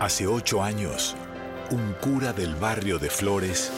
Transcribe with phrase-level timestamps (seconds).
[0.00, 1.16] Hace ocho años,
[1.72, 3.72] un cura del barrio de Flores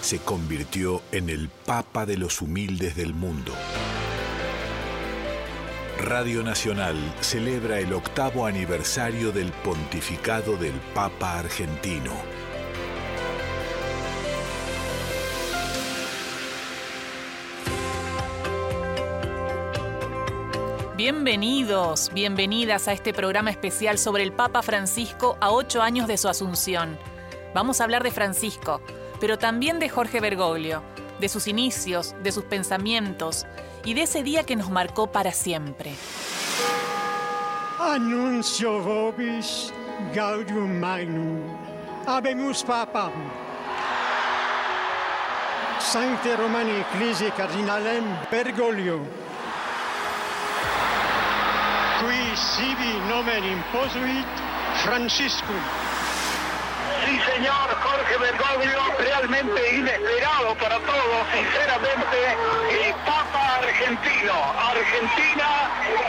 [0.00, 3.52] se convirtió en el Papa de los humildes del mundo.
[6.02, 12.12] Radio Nacional celebra el octavo aniversario del pontificado del Papa argentino.
[21.08, 26.26] Bienvenidos, bienvenidas a este programa especial sobre el Papa Francisco a ocho años de su
[26.26, 26.98] asunción.
[27.54, 28.80] Vamos a hablar de Francisco,
[29.20, 30.82] pero también de Jorge Bergoglio,
[31.20, 33.46] de sus inicios, de sus pensamientos
[33.84, 35.94] y de ese día que nos marcó para siempre.
[37.78, 39.72] Anuncio vobis
[40.12, 41.40] gaudium magnum.
[42.04, 43.12] Habemus papam.
[45.78, 49.25] Sancte Romani Ecclesiae Cardinalem Bergoglio.
[52.36, 54.26] Sibi nomen imposuit
[54.84, 55.60] Franciscum.
[57.04, 62.18] Sí, señor Jorge Bergoglio, realmente inesperado para todos, sinceramente,
[62.84, 64.34] el Papa argentino.
[64.70, 65.48] Argentina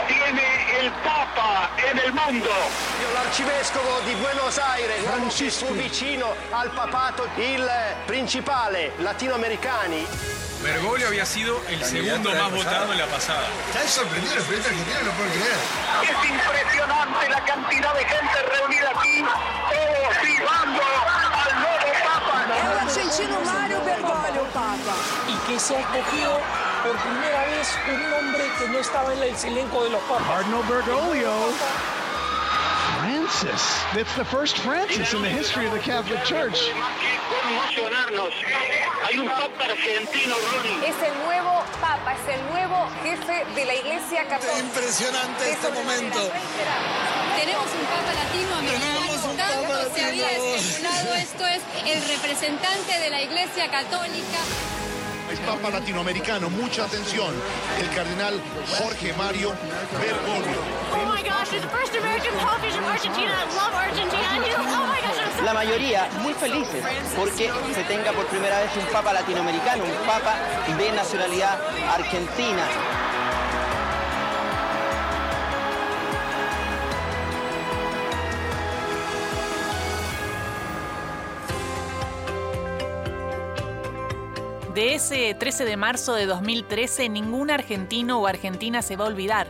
[0.08, 0.46] tiene
[0.80, 1.27] el Papa
[1.90, 2.50] en el mundo.
[3.14, 7.68] L'arcivescovo di Buenos Aires, l'uomo più vicino al papato, il
[8.06, 10.06] principale latinoamericani.
[10.62, 13.46] Bergoglio había sido el segundo más votado en la pasada.
[13.68, 14.34] ¿Estás sorprendido?
[14.34, 15.58] El presidente argentino no puede creer.
[16.02, 22.44] Es impresionante la cantidad de gente reunida aquí, todos silbando al nuevo Papa.
[22.58, 24.94] El argentino Mario Bergoglio, Papa.
[25.28, 26.40] y que se escogió
[26.82, 30.26] por primera vez un nombre que no estaba en el elenco de los papas.
[30.26, 31.32] Cardinal Bergoglio.
[33.00, 33.62] Francis.
[33.94, 36.58] That's the first Francis in the history of the Catholic Church.
[37.42, 38.32] Conmocionarnos.
[39.06, 40.88] Hay un Papa argentino, Ronnie.
[40.88, 44.58] Es el nuevo Papa, es el nuevo jefe de la Iglesia Católica.
[44.58, 46.30] Impresionante este momento.
[47.38, 50.54] Tenemos un Papa latinoamericano, Tenemos un tanto Papa se había latino.
[50.56, 54.38] especulado, esto es el representante de la Iglesia Católica.
[55.30, 57.34] El Papa latinoamericano, mucha atención.
[57.78, 58.40] El cardenal
[58.78, 59.52] Jorge Mario
[60.00, 60.60] Bergoglio.
[61.06, 63.32] My gosh, it's the first American Pope from Argentina.
[63.32, 64.24] I love Argentina.
[64.40, 66.82] My gosh, I'm so La mayoría muy felices
[67.14, 70.34] porque se tenga por primera vez un papa latinoamericano, un papa
[70.78, 71.58] de nacionalidad
[71.94, 72.64] argentina.
[84.78, 89.48] De ese 13 de marzo de 2013 ningún argentino o argentina se va a olvidar.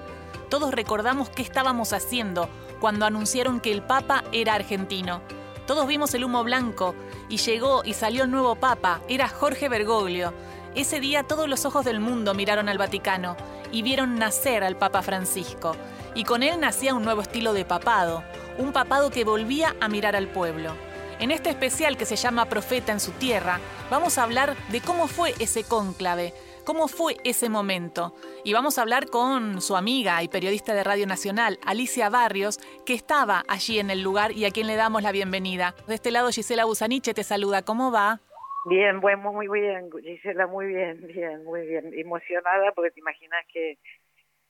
[0.49, 2.49] Todos recordamos qué estábamos haciendo
[2.81, 5.21] cuando anunciaron que el Papa era argentino.
[5.67, 6.94] Todos vimos el humo blanco
[7.28, 10.33] y llegó y salió el nuevo Papa, era Jorge Bergoglio.
[10.75, 13.37] Ese día todos los ojos del mundo miraron al Vaticano
[13.71, 15.77] y vieron nacer al Papa Francisco.
[16.15, 18.25] Y con él nacía un nuevo estilo de papado,
[18.56, 20.72] un papado que volvía a mirar al pueblo.
[21.21, 23.59] En este especial que se llama Profeta en su tierra,
[23.91, 26.33] vamos a hablar de cómo fue ese cónclave,
[26.65, 28.15] cómo fue ese momento.
[28.45, 32.95] Y vamos a hablar con su amiga y periodista de Radio Nacional, Alicia Barrios, que
[32.95, 35.75] estaba allí en el lugar y a quien le damos la bienvenida.
[35.89, 37.62] De este lado, Gisela Busaniche te saluda.
[37.62, 38.21] ¿Cómo va?
[38.67, 41.95] Bien, bueno, muy, muy bien, Gisela, muy bien, bien, muy bien.
[41.95, 43.79] Emocionada porque te imaginas que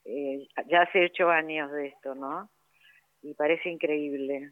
[0.05, 2.47] eh, ya hace ocho años de esto, ¿no?
[3.23, 4.51] Y parece increíble.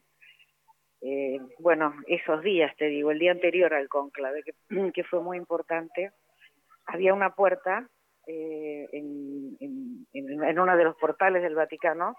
[1.02, 4.54] Eh, bueno, esos días, te digo, el día anterior al cónclave, que,
[4.94, 6.12] que fue muy importante,
[6.86, 7.88] había una puerta
[8.26, 9.58] eh, en,
[10.14, 12.16] en, uno de los portales del Vaticano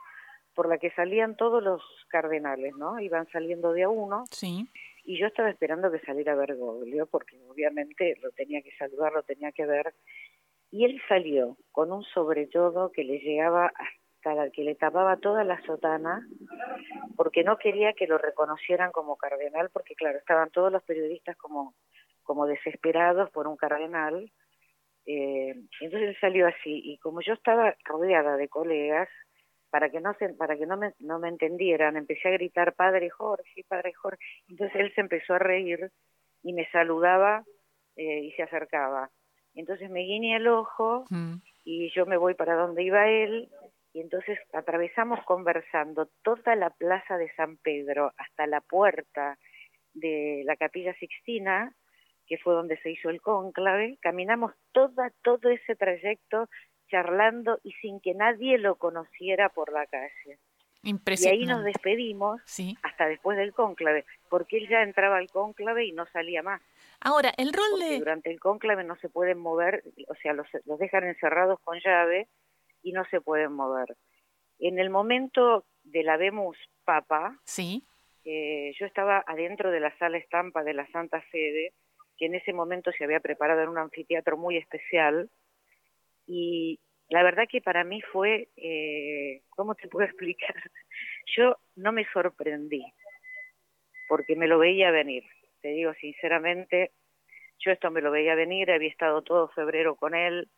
[0.54, 2.98] por la que salían todos los cardenales, ¿no?
[2.98, 4.24] Iban saliendo de a uno.
[4.30, 4.66] Sí.
[5.04, 9.52] Y yo estaba esperando que saliera Bergoglio, porque obviamente lo tenía que saludar, lo tenía
[9.52, 9.94] que ver.
[10.70, 14.07] Y él salió con un sobre todo que le llegaba hasta
[14.52, 16.26] que le tapaba toda la sotana,
[17.16, 21.74] porque no quería que lo reconocieran como cardenal, porque claro, estaban todos los periodistas como,
[22.22, 24.30] como desesperados por un cardenal.
[25.06, 29.08] Eh, entonces él salió así, y como yo estaba rodeada de colegas,
[29.70, 33.10] para que no se, para que no me, no me entendieran, empecé a gritar Padre
[33.10, 34.18] Jorge, Padre Jorge.
[34.48, 35.90] Entonces él se empezó a reír
[36.42, 37.44] y me saludaba
[37.96, 39.10] eh, y se acercaba.
[39.54, 41.34] Entonces me guiñé el ojo Mm.
[41.64, 43.50] y yo me voy para donde iba él
[43.92, 49.38] y entonces atravesamos conversando toda la plaza de San Pedro hasta la puerta
[49.94, 51.72] de la Capilla Sixtina,
[52.26, 56.48] que fue donde se hizo el cónclave, caminamos toda todo ese trayecto
[56.88, 60.38] charlando y sin que nadie lo conociera por la calle.
[60.82, 61.40] Y Impresionante.
[61.42, 62.76] ahí nos despedimos Sí.
[62.82, 66.62] hasta después del cónclave, porque él ya entraba al cónclave y no salía más.
[67.00, 67.98] Ahora, el rol Porque de...
[67.98, 72.28] durante el cónclave no se pueden mover, o sea, los, los dejan encerrados con llave
[72.82, 73.96] y no se pueden mover.
[74.58, 77.84] En el momento de la Vemos Papa, Sí.
[78.24, 81.72] eh, yo estaba adentro de la sala estampa de la Santa Sede,
[82.16, 85.30] que en ese momento se había preparado en un anfiteatro muy especial,
[86.26, 86.78] y
[87.08, 90.54] la verdad que para mí fue, eh, ¿cómo te puedo explicar?
[91.36, 92.84] Yo no me sorprendí,
[94.08, 95.24] porque me lo veía venir,
[95.62, 96.92] te digo sinceramente,
[97.60, 100.48] yo esto me lo veía venir, había estado todo febrero con él,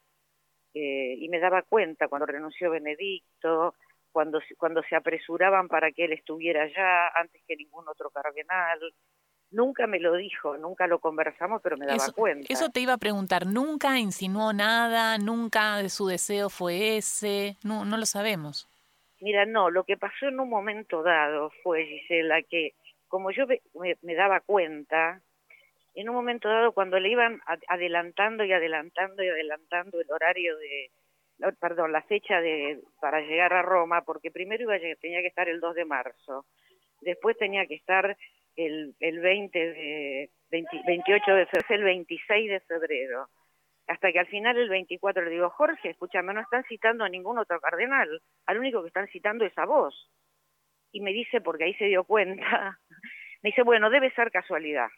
[0.75, 3.75] eh, y me daba cuenta cuando renunció Benedicto,
[4.13, 8.79] cuando, cuando se apresuraban para que él estuviera allá antes que ningún otro cardenal.
[9.53, 12.47] Nunca me lo dijo, nunca lo conversamos, pero me daba cuenta.
[12.49, 15.19] Eso te iba a preguntar, ¿nunca insinuó nada?
[15.19, 17.57] ¿Nunca su deseo fue ese?
[17.65, 18.69] No, no lo sabemos.
[19.21, 22.75] Mira, no, lo que pasó en un momento dado fue, Gisela, que
[23.09, 25.21] como yo me, me daba cuenta,
[25.95, 30.91] en un momento dado cuando le iban adelantando y adelantando y adelantando el horario de,
[31.61, 35.49] perdón, la fecha de para llegar a Roma, porque primero iba a, tenía que estar
[35.49, 36.47] el 2 de marzo,
[37.01, 38.17] después tenía que estar
[38.57, 43.29] el, el 20 de 28 de febrero, el 26 de febrero,
[43.87, 47.39] hasta que al final el 24 le digo, Jorge, escúchame, no están citando a ningún
[47.39, 50.11] otro cardenal, al único que están citando es a vos.
[50.93, 52.79] Y me dice, porque ahí se dio cuenta,
[53.43, 54.89] me dice, bueno, debe ser casualidad.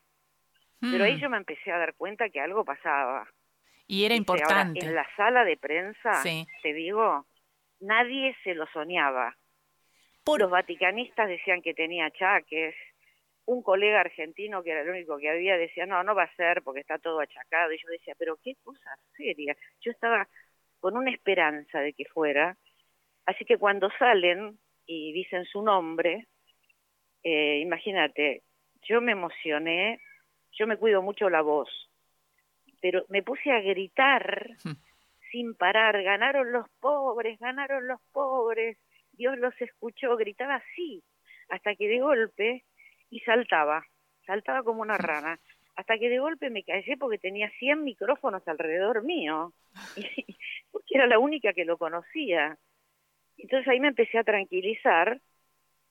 [0.90, 1.20] Pero ahí mm.
[1.20, 3.28] yo me empecé a dar cuenta que algo pasaba.
[3.86, 4.84] Y era importante.
[4.84, 6.22] en la sala de prensa,
[6.62, 7.24] te digo,
[7.80, 9.36] nadie se lo soñaba.
[10.26, 12.74] Los vaticanistas decían que tenía achaques.
[13.44, 16.62] Un colega argentino, que era el único que había, decía, no, no va a ser
[16.62, 17.72] porque está todo achacado.
[17.72, 19.56] Y yo decía, pero qué cosa seria.
[19.80, 20.28] Yo estaba
[20.80, 22.56] con una esperanza de que fuera.
[23.26, 26.26] Así que cuando salen y dicen su nombre,
[27.22, 28.42] eh, imagínate,
[28.82, 30.00] yo me emocioné
[30.52, 31.68] yo me cuido mucho la voz,
[32.80, 34.72] pero me puse a gritar hmm.
[35.30, 38.78] sin parar, ganaron los pobres, ganaron los pobres,
[39.12, 41.02] Dios los escuchó, gritaba así,
[41.48, 42.64] hasta que de golpe,
[43.10, 43.84] y saltaba,
[44.26, 45.38] saltaba como una rana,
[45.76, 49.52] hasta que de golpe me callé porque tenía 100 micrófonos alrededor mío,
[50.72, 52.56] porque era la única que lo conocía.
[53.38, 55.20] Entonces ahí me empecé a tranquilizar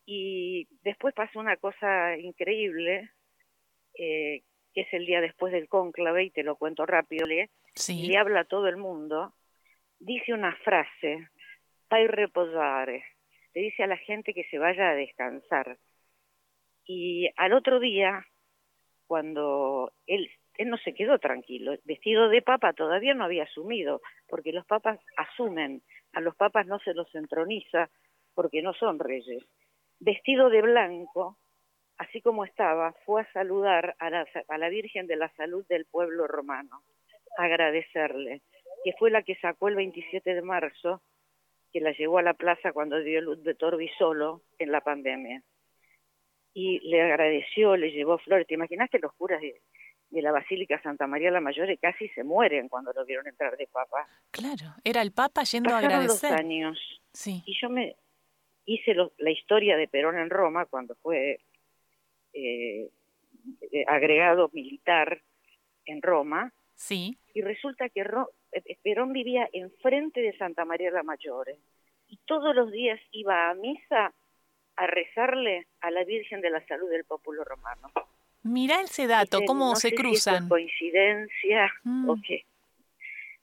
[0.06, 3.12] y después pasó una cosa increíble,
[3.96, 7.50] eh, que es el día después del cónclave, y te lo cuento rápido, le,
[7.88, 9.33] le habla a todo el mundo,
[10.00, 11.29] dice una frase,
[11.88, 13.03] pai reposare,
[13.53, 15.77] le dice a la gente que se vaya a descansar.
[16.85, 18.25] Y al otro día,
[19.07, 24.53] cuando él, él no se quedó tranquilo, vestido de papa todavía no había asumido, porque
[24.53, 25.81] los papas asumen,
[26.13, 27.89] a los papas no se los entroniza
[28.33, 29.44] porque no son reyes.
[30.00, 31.38] Vestido de blanco,
[32.01, 36.81] así como estaba, fue a saludar a la, Virgen de la Salud del pueblo romano,
[37.38, 38.42] agradecerle,
[38.83, 41.01] que fue la que sacó el 27 de marzo,
[41.71, 45.44] que la llevó a la plaza cuando dio luz de Torbi solo en la pandemia.
[46.53, 48.48] Y le agradeció, le llevó flores.
[48.48, 49.62] ¿Te imaginas que los curas de,
[50.21, 54.07] la Basílica Santa María la Mayor casi se mueren cuando lo vieron entrar de papa?
[54.31, 56.31] Claro, era el papa yendo a agradecer.
[56.31, 57.01] Dos años.
[57.13, 57.44] Sí.
[57.45, 57.95] Y yo me
[58.65, 61.39] hice la historia de Perón en Roma cuando fue
[62.33, 62.89] eh,
[63.72, 65.22] eh, agregado militar
[65.86, 66.54] en Roma.
[66.75, 67.18] Sí.
[67.33, 71.48] Y resulta que eh, Perón vivía enfrente de Santa María la Mayor
[72.08, 74.13] y todos los días iba a misa
[74.75, 77.89] a rezarle a la Virgen de la Salud del Pueblo Romano.
[78.44, 80.50] Mira ese dato, cómo se cruzan.
[80.50, 82.10] coincidencia mm.
[82.10, 82.46] o qué.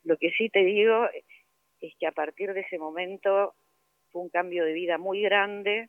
[0.04, 1.06] Lo que sí te digo
[1.80, 3.54] es que a partir de ese momento
[4.10, 5.88] fue un cambio de vida muy grande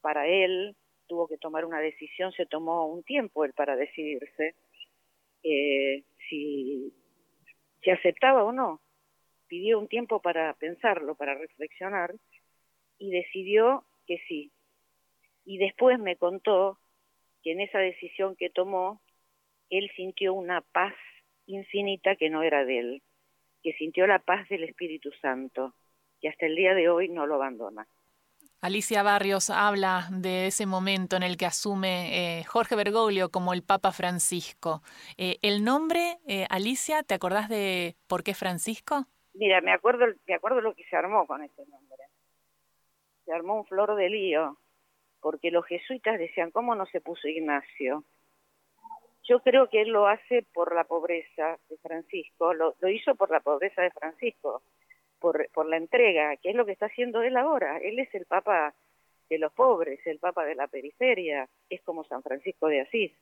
[0.00, 0.76] para él,
[1.12, 4.54] tuvo que tomar una decisión, se tomó un tiempo él para decidirse
[5.42, 6.90] eh, si,
[7.82, 8.80] si aceptaba o no.
[9.46, 12.14] Pidió un tiempo para pensarlo, para reflexionar,
[12.98, 14.52] y decidió que sí.
[15.44, 16.78] Y después me contó
[17.42, 19.02] que en esa decisión que tomó,
[19.68, 20.94] él sintió una paz
[21.44, 23.02] infinita que no era de él,
[23.62, 25.74] que sintió la paz del Espíritu Santo,
[26.22, 27.86] que hasta el día de hoy no lo abandona.
[28.62, 33.64] Alicia Barrios habla de ese momento en el que asume eh, Jorge Bergoglio como el
[33.64, 34.82] Papa Francisco.
[35.18, 39.06] Eh, ¿El nombre, eh, Alicia, te acordás de por qué Francisco?
[39.34, 42.04] Mira, me acuerdo, me acuerdo lo que se armó con ese nombre.
[43.24, 44.56] Se armó un flor de lío,
[45.20, 48.04] porque los jesuitas decían, ¿cómo no se puso Ignacio?
[49.24, 53.40] Yo creo que él lo hace por la pobreza de Francisco, lo hizo por la
[53.40, 54.62] pobreza de Francisco
[55.22, 57.78] por, por la entrega, que es lo que está haciendo él ahora.
[57.78, 58.74] Él es el Papa
[59.30, 63.12] de los pobres, el Papa de la periferia, es como San Francisco de Asís.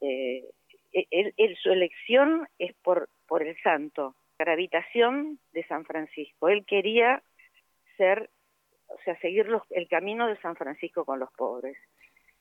[0.00, 0.44] Eh,
[0.92, 6.48] él, su elección es por, por el santo, gravitación de San Francisco.
[6.48, 7.22] Él quería
[7.96, 8.28] ser,
[8.88, 11.78] o sea, seguir el camino de San Francisco con los pobres.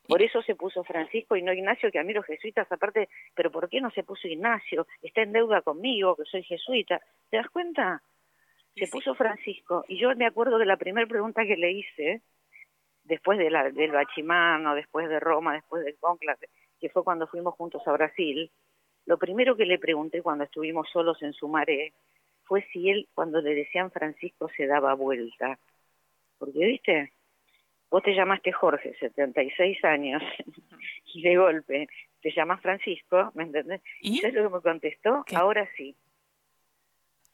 [0.08, 3.52] Por eso se puso Francisco y no Ignacio, que a mí los jesuitas aparte, pero
[3.52, 4.88] ¿por qué no se puso Ignacio?
[5.04, 7.00] Está en deuda conmigo, que soy jesuita.
[7.30, 8.02] ¿Te das cuenta?
[8.76, 9.84] Se puso Francisco.
[9.88, 12.22] Y yo me acuerdo de la primera pregunta que le hice,
[13.04, 16.50] después de la, del Bachimano, después de Roma, después del Conclave,
[16.80, 18.52] que fue cuando fuimos juntos a Brasil,
[19.06, 21.94] lo primero que le pregunté cuando estuvimos solos en Sumaré
[22.44, 25.60] fue si él, cuando le decían Francisco, se daba vuelta.
[26.38, 27.14] Porque, viste,
[27.90, 30.24] vos te llamaste Jorge, 76 años,
[31.14, 31.88] y de golpe
[32.22, 33.82] te llamas Francisco, ¿me entendés?
[34.02, 35.24] ¿Y sabes lo que me contestó?
[35.36, 35.96] Ahora sí.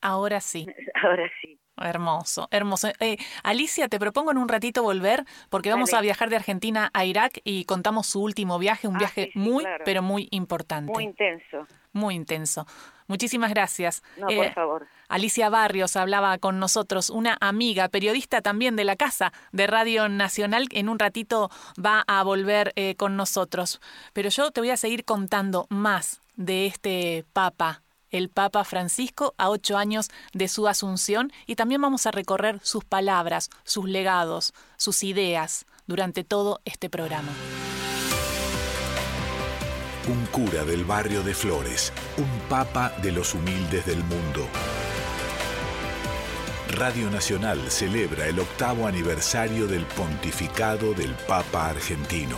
[0.02, 0.66] Ahora sí.
[1.04, 1.60] Ahora sí.
[1.78, 2.88] Hermoso, hermoso.
[3.00, 7.04] Eh, Alicia, te propongo en un ratito volver porque vamos a viajar de Argentina a
[7.04, 10.94] Irak y contamos su último viaje, un ah, viaje muy, pero muy importante.
[10.94, 11.68] Muy intenso.
[11.92, 12.66] Muy intenso.
[13.08, 14.04] Muchísimas gracias.
[14.18, 14.88] No, por eh, favor.
[15.10, 20.68] Alicia Barrios hablaba con nosotros, una amiga, periodista también de la casa de Radio Nacional.
[20.72, 21.50] En un ratito
[21.84, 23.82] va a volver eh, con nosotros.
[24.14, 27.82] Pero yo te voy a seguir contando más de este Papa
[28.12, 32.84] el Papa Francisco a ocho años de su asunción y también vamos a recorrer sus
[32.84, 37.32] palabras, sus legados, sus ideas durante todo este programa.
[40.08, 44.48] Un cura del barrio de Flores, un papa de los humildes del mundo.
[46.70, 52.38] Radio Nacional celebra el octavo aniversario del pontificado del Papa argentino.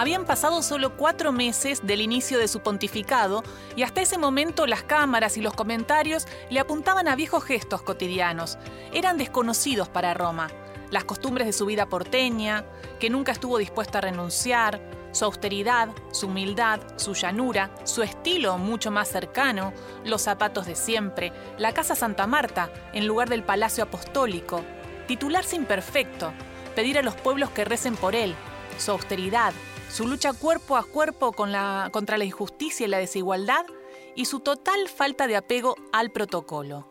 [0.00, 3.42] Habían pasado solo cuatro meses del inicio de su pontificado
[3.76, 8.56] y hasta ese momento las cámaras y los comentarios le apuntaban a viejos gestos cotidianos.
[8.94, 10.48] Eran desconocidos para Roma.
[10.90, 12.64] Las costumbres de su vida porteña,
[12.98, 14.80] que nunca estuvo dispuesta a renunciar,
[15.12, 19.74] su austeridad, su humildad, su llanura, su estilo mucho más cercano,
[20.06, 24.64] los zapatos de siempre, la Casa Santa Marta en lugar del Palacio Apostólico,
[25.06, 26.32] titularse imperfecto,
[26.74, 28.34] pedir a los pueblos que recen por él,
[28.78, 29.52] su austeridad,
[29.90, 33.66] su lucha cuerpo a cuerpo contra la injusticia y la desigualdad
[34.14, 36.86] y su total falta de apego al protocolo.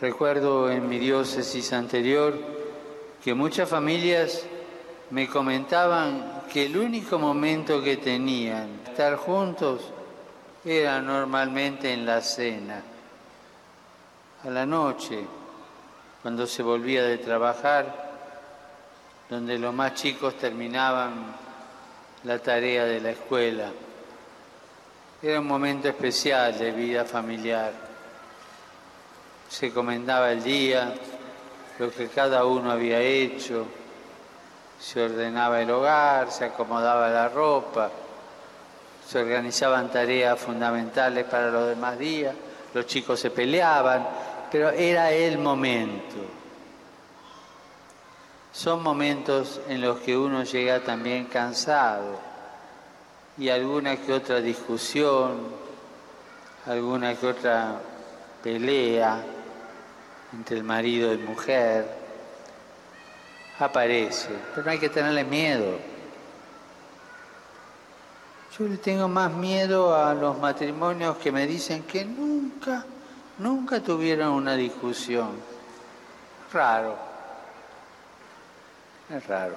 [0.00, 2.34] Recuerdo en mi diócesis anterior
[3.22, 4.44] que muchas familias
[5.10, 9.82] me comentaban que el único momento que tenían estar juntos
[10.64, 12.82] era normalmente en la cena,
[14.44, 15.24] a la noche,
[16.22, 18.10] cuando se volvía de trabajar,
[19.28, 21.49] donde los más chicos terminaban
[22.24, 23.70] la tarea de la escuela.
[25.22, 27.72] Era un momento especial de vida familiar.
[29.48, 30.94] Se comentaba el día,
[31.78, 33.66] lo que cada uno había hecho,
[34.78, 37.90] se ordenaba el hogar, se acomodaba la ropa,
[39.06, 42.34] se organizaban tareas fundamentales para los demás días,
[42.72, 44.06] los chicos se peleaban,
[44.50, 46.39] pero era el momento.
[48.52, 52.18] Son momentos en los que uno llega también cansado
[53.38, 55.38] y alguna que otra discusión,
[56.66, 57.80] alguna que otra
[58.42, 59.22] pelea
[60.32, 61.86] entre el marido y mujer
[63.58, 65.78] aparece, pero no hay que tenerle miedo.
[68.58, 72.84] Yo le tengo más miedo a los matrimonios que me dicen que nunca,
[73.38, 75.30] nunca tuvieron una discusión.
[76.52, 77.09] Raro.
[79.10, 79.56] Es raro.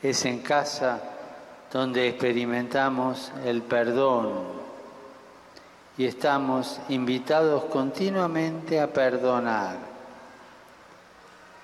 [0.00, 1.00] Es en casa
[1.72, 4.44] donde experimentamos el perdón
[5.96, 9.76] y estamos invitados continuamente a perdonar,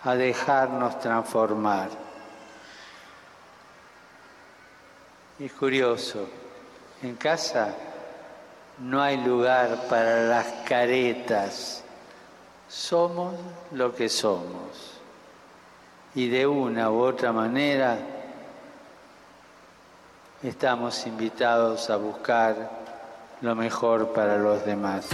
[0.02, 1.88] a dejarnos transformar.
[5.38, 6.26] Es curioso,
[7.00, 7.72] en casa
[8.80, 11.84] no hay lugar para las caretas
[12.74, 13.34] somos
[13.70, 14.98] lo que somos.
[16.14, 17.96] Y de una u otra manera
[20.42, 22.70] estamos invitados a buscar
[23.40, 25.06] lo mejor para los demás.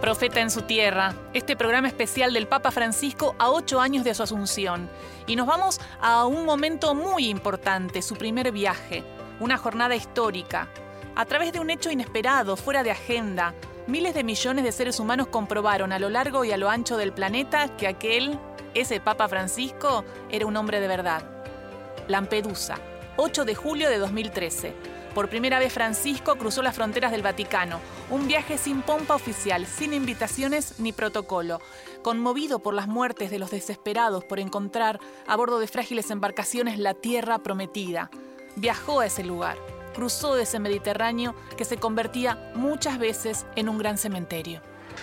[0.00, 4.22] Profeta en su tierra, este programa especial del Papa Francisco a ocho años de su
[4.22, 4.88] asunción.
[5.26, 9.04] Y nos vamos a un momento muy importante, su primer viaje,
[9.38, 10.68] una jornada histórica.
[11.14, 13.54] A través de un hecho inesperado, fuera de agenda,
[13.86, 17.12] miles de millones de seres humanos comprobaron a lo largo y a lo ancho del
[17.12, 18.38] planeta que aquel,
[18.74, 21.22] ese Papa Francisco, era un hombre de verdad.
[22.08, 22.78] Lampedusa,
[23.16, 24.74] 8 de julio de 2013.
[25.14, 29.94] Por primera vez Francisco cruzó las fronteras del Vaticano, un viaje sin pompa oficial, sin
[29.94, 31.60] invitaciones ni protocolo.
[32.02, 36.92] Conmovido por las muertes de los desesperados por encontrar a bordo de frágiles embarcaciones la
[36.92, 38.10] tierra prometida,
[38.56, 39.56] viajó a ese lugar
[39.96, 44.60] cruzó ese Mediterráneo que se convertía muchas veces en un gran cementerio.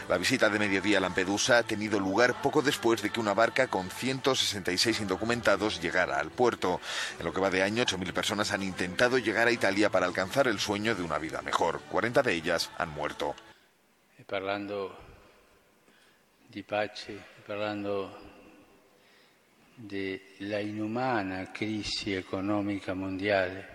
[0.08, 3.68] La visita de mediodía a Lampedusa ha tenido lugar poco después de que una barca
[3.68, 6.80] con 166 indocumentados llegara al puerto.
[7.18, 10.48] En lo que va de año, 8.000 personas han intentado llegar a Italia para alcanzar
[10.48, 11.82] el sueño de una vida mejor.
[11.90, 13.36] 40 de ellas han muerto.
[14.28, 14.96] Parlando
[16.48, 18.16] di pace, parlando
[19.76, 23.73] della inumana crisi economica mondiale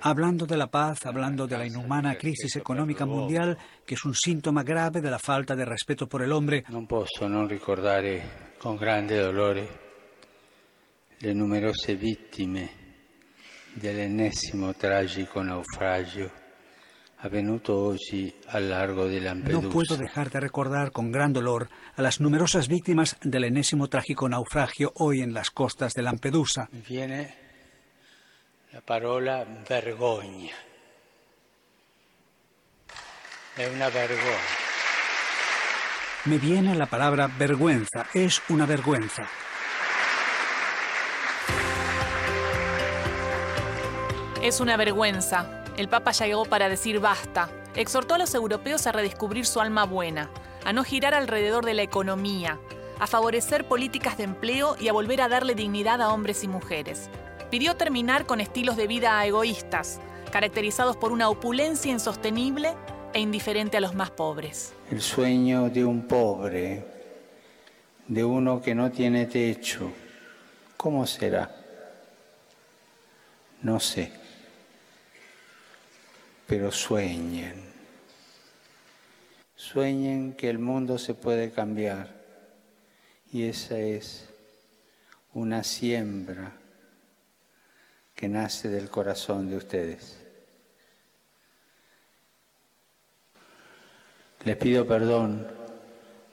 [0.00, 4.62] Hablando de la paz, hablando de la inhumana crisis económica mundial, que es un síntoma
[4.62, 6.64] grave de la falta de respeto por el hombre.
[6.68, 9.68] No posso non ricordare con grande dolore
[11.18, 12.70] le numerose vittime
[13.74, 16.30] dell'ennesimo tragico naufragio
[17.22, 19.62] avvenuto oggi al largo di Lampedusa.
[19.62, 24.28] No puedo dejar de recordar con gran dolor a las numerosas víctimas del enésimo trágico
[24.28, 26.68] naufragio hoy en las costas de Lampedusa.
[26.88, 27.41] Viene
[28.72, 30.50] la parola vergogna.
[33.58, 34.32] Es una vergogna.
[36.24, 39.28] Me viene la palabra vergüenza, es una vergüenza.
[44.40, 45.64] Es una vergüenza.
[45.76, 47.50] El Papa llegó para decir basta.
[47.74, 50.30] Exhortó a los europeos a redescubrir su alma buena,
[50.64, 52.58] a no girar alrededor de la economía,
[52.98, 57.10] a favorecer políticas de empleo y a volver a darle dignidad a hombres y mujeres
[57.52, 60.00] pidió terminar con estilos de vida egoístas,
[60.32, 62.72] caracterizados por una opulencia insostenible
[63.12, 64.72] e indiferente a los más pobres.
[64.90, 66.82] El sueño de un pobre,
[68.08, 69.92] de uno que no tiene techo,
[70.78, 71.54] ¿cómo será?
[73.60, 74.10] No sé,
[76.46, 77.70] pero sueñen.
[79.56, 82.08] Sueñen que el mundo se puede cambiar
[83.30, 84.26] y esa es
[85.34, 86.61] una siembra
[88.22, 90.16] que nace del corazón de ustedes.
[94.44, 95.44] Les pido perdón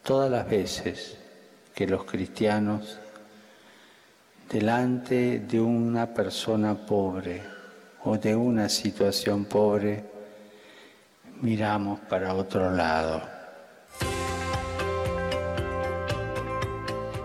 [0.03, 1.17] todas las veces
[1.73, 2.99] que los cristianos,
[4.51, 7.41] delante de una persona pobre
[8.03, 10.05] o de una situación pobre,
[11.41, 13.38] miramos para otro lado.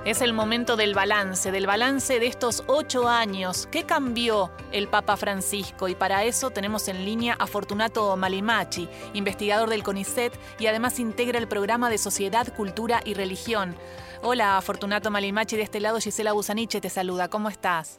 [0.04, 3.66] Es el momento del balance, del balance de estos ocho años.
[3.72, 5.88] ¿Qué cambió el Papa Francisco?
[5.88, 11.38] Y para eso tenemos en línea a Fortunato Malimachi, investigador del CONICET y además integra
[11.38, 13.76] el programa de Sociedad, Cultura y Religión.
[14.22, 17.30] Hola, Fortunato Malimachi, de este lado Gisela Busaniche te saluda.
[17.30, 17.98] ¿Cómo estás?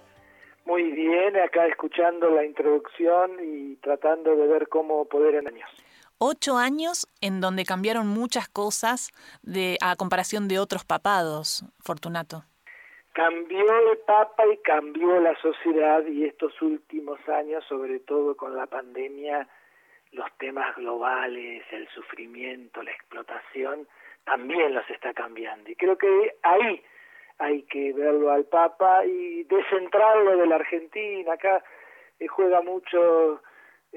[0.65, 5.84] Muy bien, acá escuchando la introducción y tratando de ver cómo poder en años
[6.17, 12.43] ocho años en donde cambiaron muchas cosas de, a comparación de otros papados, Fortunato.
[13.13, 18.67] Cambió el Papa y cambió la sociedad y estos últimos años, sobre todo con la
[18.67, 19.47] pandemia,
[20.11, 23.87] los temas globales, el sufrimiento, la explotación,
[24.25, 25.69] también los está cambiando.
[25.69, 26.83] Y creo que ahí
[27.37, 31.33] hay que verlo al Papa y descentrarlo de la Argentina.
[31.33, 31.63] Acá
[32.19, 33.41] eh, juega mucho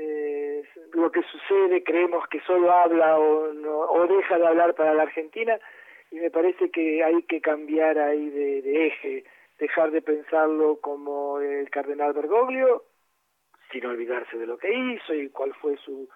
[0.00, 5.02] eh, lo que sucede, creemos que solo habla o, o deja de hablar para la
[5.02, 5.58] Argentina
[6.10, 9.24] y me parece que hay que cambiar ahí de, eje,
[9.58, 12.84] dejar de pensarlo como el cardenal Bergoglio,
[13.72, 16.08] sin olvidarse de lo que hizo y cuál fue su,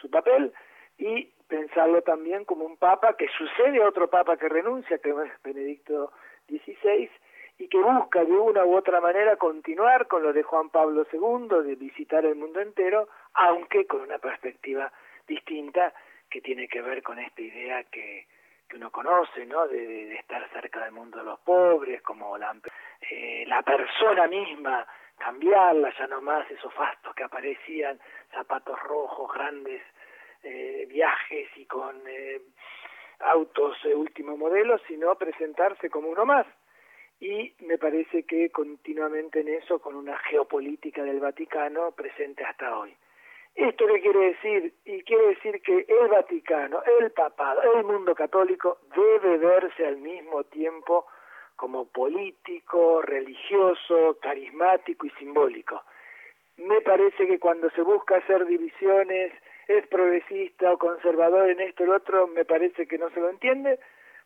[0.00, 0.52] su papel,
[0.98, 5.42] y pensarlo también como un papa que sucede a otro papa que renuncia, que es
[5.44, 6.10] Benedicto
[6.48, 7.10] XVI,
[7.58, 11.64] y que busca de una u otra manera continuar con lo de Juan Pablo II,
[11.64, 14.90] de visitar el mundo entero, aunque con una perspectiva
[15.26, 15.92] distinta
[16.28, 18.26] que tiene que ver con esta idea que,
[18.68, 19.66] que uno conoce, ¿no?
[19.68, 22.54] De, estar cerca del mundo de los pobres, como la,
[23.10, 24.86] eh, la persona misma,
[25.18, 27.98] cambiarla, ya no más esos fastos que aparecían,
[28.32, 29.82] zapatos rojos, grandes
[30.42, 32.40] eh, viajes y con eh,
[33.20, 36.46] autos último modelo, sino presentarse como uno más
[37.20, 42.94] y me parece que continuamente en eso con una geopolítica del Vaticano presente hasta hoy.
[43.56, 44.74] ¿Esto qué quiere decir?
[44.84, 50.44] Y quiere decir que el Vaticano, el papado, el mundo católico debe verse al mismo
[50.44, 51.06] tiempo
[51.56, 55.82] como político, religioso, carismático y simbólico.
[56.58, 59.32] Me parece que cuando se busca hacer divisiones,
[59.68, 63.30] es progresista o conservador en esto y lo otro, me parece que no se lo
[63.30, 63.80] entiende,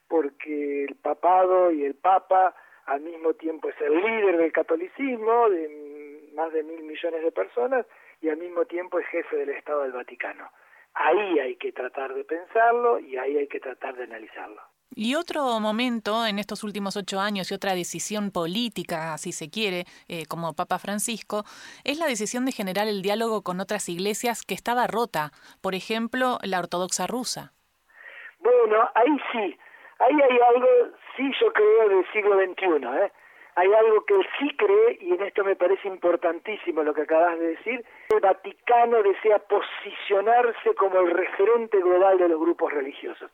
[0.08, 2.54] porque el papado y el papa
[2.86, 7.86] al mismo tiempo es el líder del catolicismo, de más de mil millones de personas,
[8.20, 10.50] y al mismo tiempo es jefe del Estado del Vaticano.
[10.94, 14.60] Ahí hay que tratar de pensarlo y ahí hay que tratar de analizarlo.
[14.92, 19.84] Y otro momento en estos últimos ocho años y otra decisión política, si se quiere,
[20.08, 21.44] eh, como Papa Francisco,
[21.84, 25.30] es la decisión de generar el diálogo con otras iglesias que estaba rota,
[25.62, 27.52] por ejemplo, la ortodoxa rusa.
[28.40, 29.58] Bueno, ahí sí,
[30.00, 30.68] ahí hay algo,
[31.16, 33.12] sí yo creo, del siglo XXI, ¿eh?
[33.60, 37.48] Hay algo que sí cree, y en esto me parece importantísimo lo que acabas de
[37.48, 43.30] decir, el Vaticano desea posicionarse como el referente global de los grupos religiosos.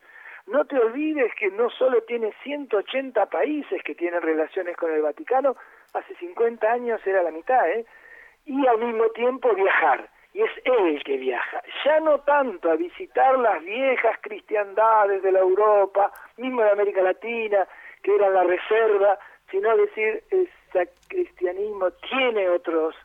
[0.47, 5.55] No te olvides que no solo tiene 180 países que tienen relaciones con el Vaticano,
[5.93, 7.85] hace 50 años era la mitad, ¿eh?
[8.45, 10.09] Y al mismo tiempo viajar.
[10.33, 11.63] Y es él el que viaja.
[11.85, 17.65] Ya no tanto a visitar las viejas cristiandades de la Europa, mismo de América Latina,
[18.03, 19.17] que eran la reserva,
[19.51, 22.95] sino decir, ese cristianismo tiene otros,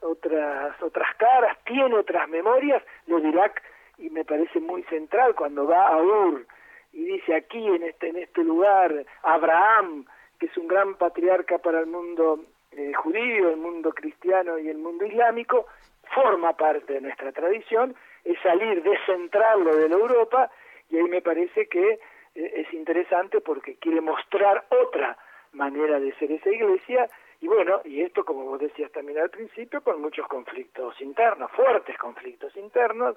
[0.00, 3.52] otras, otras caras, tiene otras memorias, lo dirá
[3.98, 6.46] y me parece muy central cuando va a Ur
[6.92, 10.06] y dice aquí en este en este lugar Abraham
[10.38, 12.40] que es un gran patriarca para el mundo
[12.72, 15.66] eh, judío, el mundo cristiano y el mundo islámico,
[16.14, 20.50] forma parte de nuestra tradición, es salir, descentrarlo de la Europa,
[20.88, 21.98] y ahí me parece que eh,
[22.34, 25.18] es interesante porque quiere mostrar otra
[25.52, 27.08] manera de ser esa iglesia
[27.40, 31.96] y bueno, y esto como vos decías también al principio, con muchos conflictos internos, fuertes
[31.96, 33.16] conflictos internos,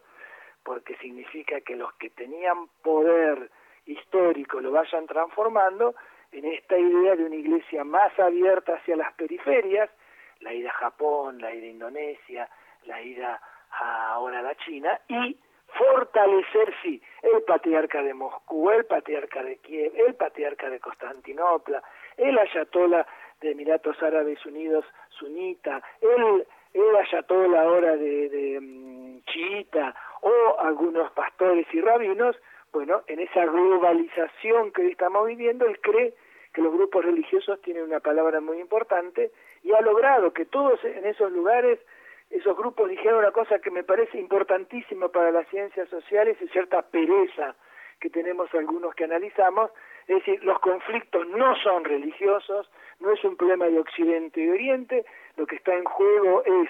[0.64, 3.52] porque significa que los que tenían poder
[3.86, 5.94] histórico lo vayan transformando
[6.32, 9.90] en esta idea de una iglesia más abierta hacia las periferias,
[10.40, 12.50] la ida a Japón, la ida a Indonesia,
[12.86, 13.42] la ida
[13.72, 19.94] ahora a la China, y fortalecer, sí, el patriarca de Moscú, el patriarca de Kiev,
[19.96, 21.84] el patriarca de Constantinopla,
[22.18, 23.06] el ayatola
[23.42, 31.12] de Emiratos Árabes Unidos sunita, el, el ayatola ahora de, de um, chiita o algunos
[31.12, 32.36] pastores y rabinos,
[32.72, 36.14] bueno, en esa globalización que estamos viviendo, él cree
[36.54, 39.32] que los grupos religiosos tienen una palabra muy importante
[39.64, 41.80] y ha logrado que todos en esos lugares,
[42.30, 46.82] esos grupos dijeron una cosa que me parece importantísima para las ciencias sociales y cierta
[46.84, 47.56] pereza
[48.04, 49.72] que tenemos algunos que analizamos,
[50.08, 55.06] es decir, los conflictos no son religiosos, no es un problema de Occidente y Oriente,
[55.38, 56.70] lo que está en juego es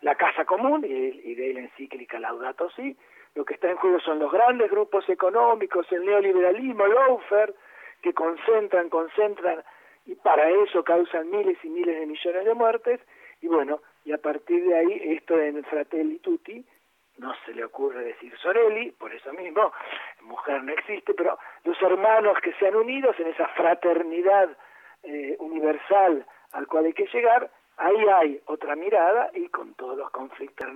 [0.00, 2.96] la casa común, y de la encíclica Laudato Si,
[3.34, 7.52] lo que está en juego son los grandes grupos económicos, el neoliberalismo, el lawfare,
[8.00, 9.62] que concentran, concentran,
[10.06, 13.00] y para eso causan miles y miles de millones de muertes,
[13.42, 16.64] y bueno, y a partir de ahí, esto en Fratelli Tutti,
[17.18, 19.72] no se le ocurre decir Sorelli, por eso mismo,
[20.40, 24.48] mujer no existe, pero los hermanos que se han unido en esa fraternidad
[25.02, 30.10] eh, universal al cual hay que llegar, ahí hay otra mirada y con todos los
[30.10, 30.66] conflictos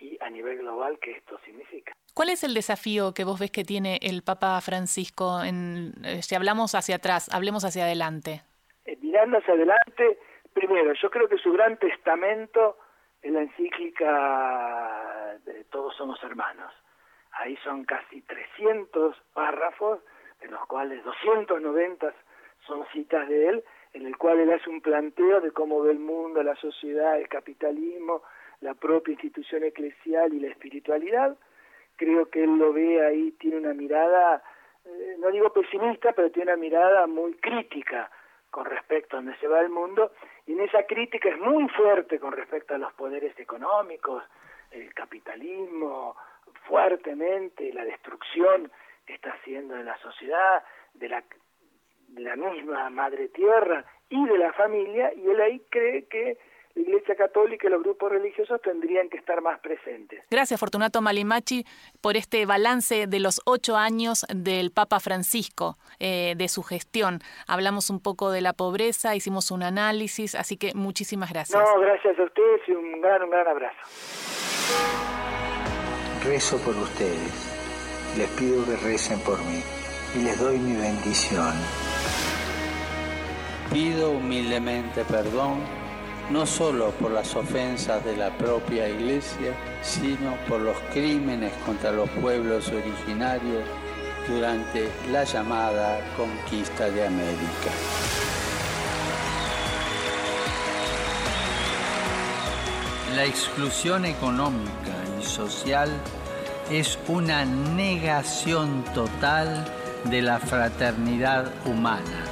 [0.00, 1.92] y a nivel global que esto significa.
[2.14, 5.42] ¿Cuál es el desafío que vos ves que tiene el Papa Francisco?
[5.42, 8.42] En, eh, si hablamos hacia atrás, hablemos hacia adelante.
[8.86, 10.18] Eh, mirando hacia adelante,
[10.52, 12.76] primero, yo creo que su gran testamento
[13.22, 16.72] es la encíclica de Todos somos hermanos.
[17.38, 20.00] Ahí son casi 300 párrafos,
[20.40, 22.12] de los cuales 290
[22.66, 25.98] son citas de él, en el cual él hace un planteo de cómo ve el
[25.98, 28.22] mundo, la sociedad, el capitalismo,
[28.60, 31.36] la propia institución eclesial y la espiritualidad.
[31.96, 34.42] Creo que él lo ve ahí, tiene una mirada,
[34.84, 38.10] eh, no digo pesimista, pero tiene una mirada muy crítica
[38.50, 40.12] con respecto a donde se va el mundo,
[40.46, 44.22] y en esa crítica es muy fuerte con respecto a los poderes económicos,
[44.70, 46.16] el capitalismo,
[46.66, 48.70] fuertemente la destrucción
[49.06, 50.62] que está haciendo en la sociedad,
[50.94, 51.24] de la,
[52.08, 56.38] de la misma madre tierra y de la familia, y él ahí cree que
[56.74, 60.24] la Iglesia Católica y los grupos religiosos tendrían que estar más presentes.
[60.30, 61.64] Gracias, Fortunato Malimachi,
[62.00, 67.20] por este balance de los ocho años del Papa Francisco, eh, de su gestión.
[67.46, 71.62] Hablamos un poco de la pobreza, hicimos un análisis, así que muchísimas gracias.
[71.62, 75.23] No, gracias a ustedes y un gran, un gran abrazo.
[76.24, 77.32] Rezo por ustedes.
[78.16, 79.62] Les pido que recen por mí
[80.14, 81.52] y les doy mi bendición.
[83.70, 85.58] Pido humildemente perdón
[86.30, 92.08] no solo por las ofensas de la propia Iglesia, sino por los crímenes contra los
[92.08, 93.64] pueblos originarios
[94.26, 97.70] durante la llamada conquista de América.
[103.14, 105.90] La exclusión económica social
[106.70, 109.64] es una negación total
[110.04, 112.24] de la fraternidad humana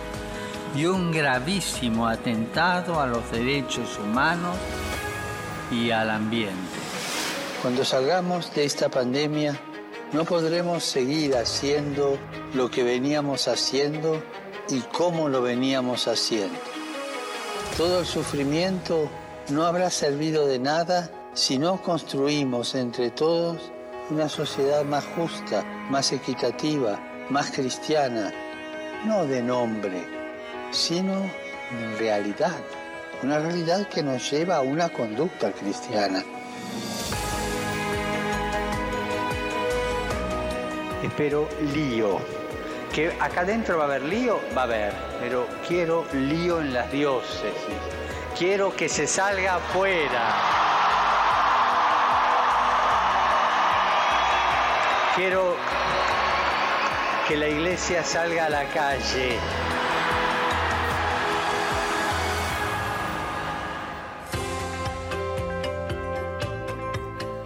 [0.75, 4.57] y un gravísimo atentado a los derechos humanos
[5.71, 6.55] y al ambiente.
[7.61, 9.59] Cuando salgamos de esta pandemia,
[10.13, 12.19] no podremos seguir haciendo
[12.55, 14.23] lo que veníamos haciendo
[14.69, 16.59] y cómo lo veníamos haciendo.
[17.77, 19.09] Todo el sufrimiento
[19.49, 23.73] no habrá servido de nada si no construimos entre todos
[24.11, 26.99] una sociedad más justa, más equitativa,
[27.31, 28.33] más cristiana,
[29.07, 30.07] no de nombre,
[30.71, 32.59] sino en realidad,
[33.23, 36.23] una realidad que nos lleva a una conducta cristiana.
[41.03, 42.19] Espero lío.
[42.93, 46.93] Que acá dentro va a haber lío, va a haber, pero quiero lío en las
[46.93, 47.55] diócesis.
[48.39, 50.72] Quiero que se salga afuera.
[55.15, 55.57] Quiero
[57.29, 59.39] que la iglesia salga a la calle.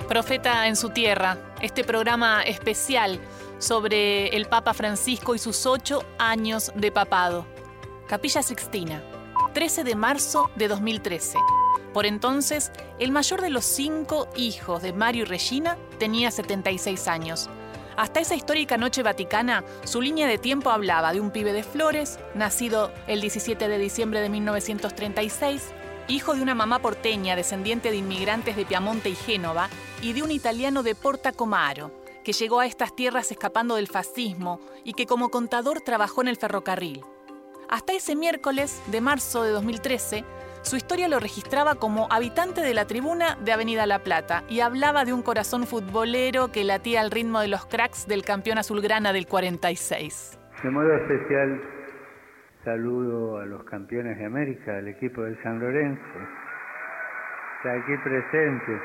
[0.08, 3.18] Profeta en su tierra, este programa especial
[3.58, 7.46] sobre el Papa Francisco y sus ocho años de papado.
[8.06, 9.02] Capilla Sixtina,
[9.54, 11.36] 13 de marzo de 2013.
[11.96, 17.48] Por entonces, el mayor de los cinco hijos de Mario y Regina tenía 76 años.
[17.96, 22.18] Hasta esa histórica noche vaticana, su línea de tiempo hablaba de un pibe de Flores,
[22.34, 25.72] nacido el 17 de diciembre de 1936,
[26.08, 29.70] hijo de una mamá porteña descendiente de inmigrantes de Piamonte y Génova,
[30.02, 31.92] y de un italiano de Porta Comaro,
[32.24, 36.36] que llegó a estas tierras escapando del fascismo y que como contador trabajó en el
[36.36, 37.02] ferrocarril.
[37.70, 40.24] Hasta ese miércoles de marzo de 2013,
[40.66, 45.04] su historia lo registraba como habitante de la tribuna de Avenida La Plata y hablaba
[45.04, 49.26] de un corazón futbolero que latía al ritmo de los cracks del campeón azulgrana del
[49.26, 50.38] 46.
[50.64, 51.62] De modo especial,
[52.64, 56.02] saludo a los campeones de América, al equipo de San Lorenzo.
[57.58, 58.80] Está aquí presente.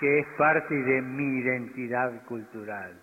[0.00, 3.00] que es parte de mi identidad cultural.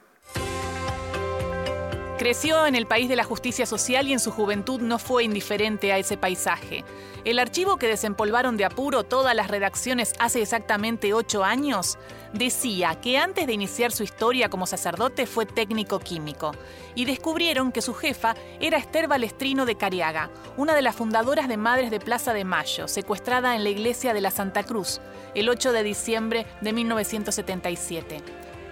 [2.22, 5.92] Creció en el país de la justicia social y en su juventud no fue indiferente
[5.92, 6.86] a ese paisaje.
[7.26, 11.98] El archivo que desempolvaron de apuro todas las redacciones hace exactamente ocho años
[12.32, 16.52] decía que antes de iniciar su historia como sacerdote fue técnico químico
[16.94, 21.58] y descubrieron que su jefa era Esther Balestrino de Cariaga, una de las fundadoras de
[21.58, 25.02] Madres de Plaza de Mayo, secuestrada en la iglesia de la Santa Cruz
[25.34, 28.22] el 8 de diciembre de 1977.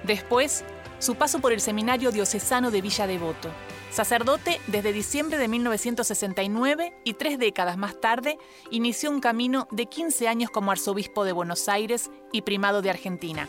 [0.04, 0.64] Después
[1.00, 3.50] su paso por el Seminario Diocesano de Villa Devoto.
[3.92, 8.38] Sacerdote desde diciembre de 1969 y tres décadas más tarde
[8.70, 13.48] inició un camino de 15 años como arzobispo de Buenos Aires y primado de Argentina.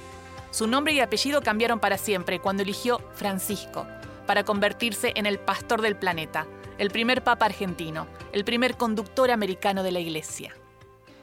[0.50, 3.86] Su nombre y apellido cambiaron para siempre cuando eligió Francisco,
[4.26, 6.46] para convertirse en el pastor del planeta,
[6.78, 10.54] el primer papa argentino, el primer conductor americano de la iglesia.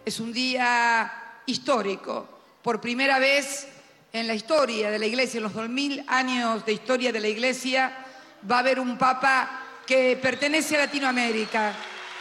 [0.06, 2.28] Es un día histórico.
[2.62, 3.68] Por primera vez
[4.14, 8.06] en la historia de la Iglesia, en los 2000 años de historia de la Iglesia,
[8.50, 11.74] va a haber un Papa que pertenece a Latinoamérica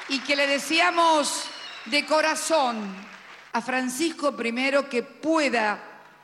[0.09, 1.45] y que le deseamos
[1.87, 2.77] de corazón
[3.53, 5.83] a Francisco I que pueda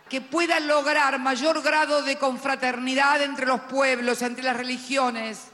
[0.08, 5.52] que pueda lograr mayor grado de confraternidad entre los pueblos, entre las religiones,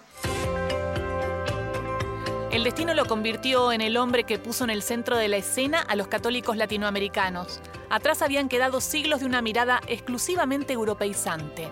[2.50, 5.80] el destino lo convirtió en el hombre que puso en el centro de la escena
[5.80, 7.60] a los católicos latinoamericanos.
[7.90, 11.68] Atrás habían quedado siglos de una mirada exclusivamente europeizante.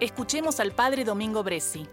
[0.00, 1.86] Escuchemos al padre Domingo Bresi.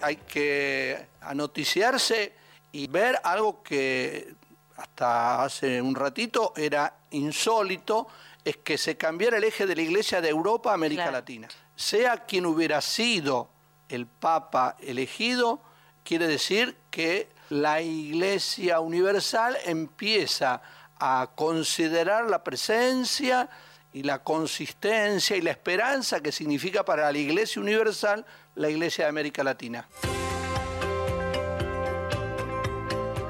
[0.00, 2.32] Hay que anoticiarse
[2.72, 4.34] y ver algo que
[4.76, 8.08] hasta hace un ratito era insólito,
[8.42, 11.48] es que se cambiara el eje de la iglesia de Europa a América Latina.
[11.76, 13.50] Sea quien hubiera sido
[13.90, 15.60] el Papa elegido,
[16.04, 20.62] quiere decir que la Iglesia Universal empieza
[20.98, 23.48] a considerar la presencia
[23.92, 28.26] y la consistencia y la esperanza que significa para la Iglesia Universal
[28.56, 29.88] la Iglesia de América Latina.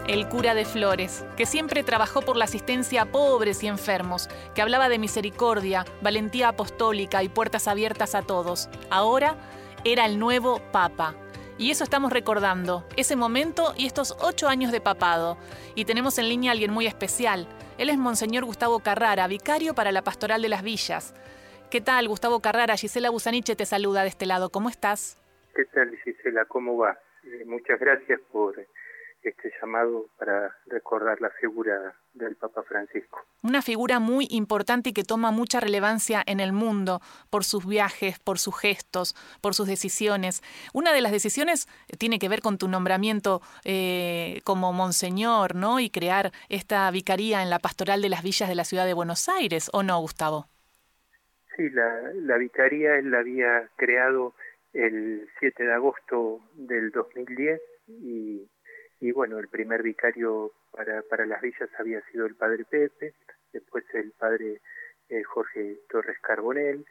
[0.07, 4.61] El cura de Flores, que siempre trabajó por la asistencia a pobres y enfermos, que
[4.61, 9.37] hablaba de misericordia, valentía apostólica y puertas abiertas a todos, ahora
[9.83, 11.15] era el nuevo Papa,
[11.59, 15.37] y eso estamos recordando, ese momento y estos ocho años de papado.
[15.75, 17.47] Y tenemos en línea a alguien muy especial.
[17.79, 21.15] Él es Monseñor Gustavo Carrara, vicario para la Pastoral de las Villas.
[21.71, 22.77] ¿Qué tal, Gustavo Carrara?
[22.77, 24.51] Gisela Busaniche te saluda de este lado.
[24.51, 25.19] ¿Cómo estás?
[25.55, 26.45] ¿Qué tal, Gisela?
[26.47, 26.99] ¿Cómo va?
[27.25, 28.59] Eh, muchas gracias por
[29.31, 33.21] este llamado para recordar la figura del Papa Francisco.
[33.43, 38.19] Una figura muy importante y que toma mucha relevancia en el mundo por sus viajes,
[38.19, 40.43] por sus gestos, por sus decisiones.
[40.73, 45.81] Una de las decisiones tiene que ver con tu nombramiento eh, como monseñor, ¿no?
[45.81, 49.29] Y crear esta vicaría en la pastoral de las villas de la ciudad de Buenos
[49.29, 50.47] Aires, ¿o no, Gustavo?
[51.57, 54.35] Sí, la, la vicaría él la había creado
[54.73, 58.49] el 7 de agosto del 2010 y,
[59.01, 63.15] y bueno, el primer vicario para, para las villas había sido el padre Pepe,
[63.53, 64.61] después el padre
[65.09, 66.85] eh, Jorge Torres Carbonel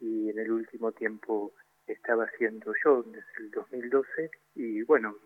[0.00, 1.52] y en el último tiempo
[1.86, 5.16] estaba haciendo yo desde el 2012 y bueno,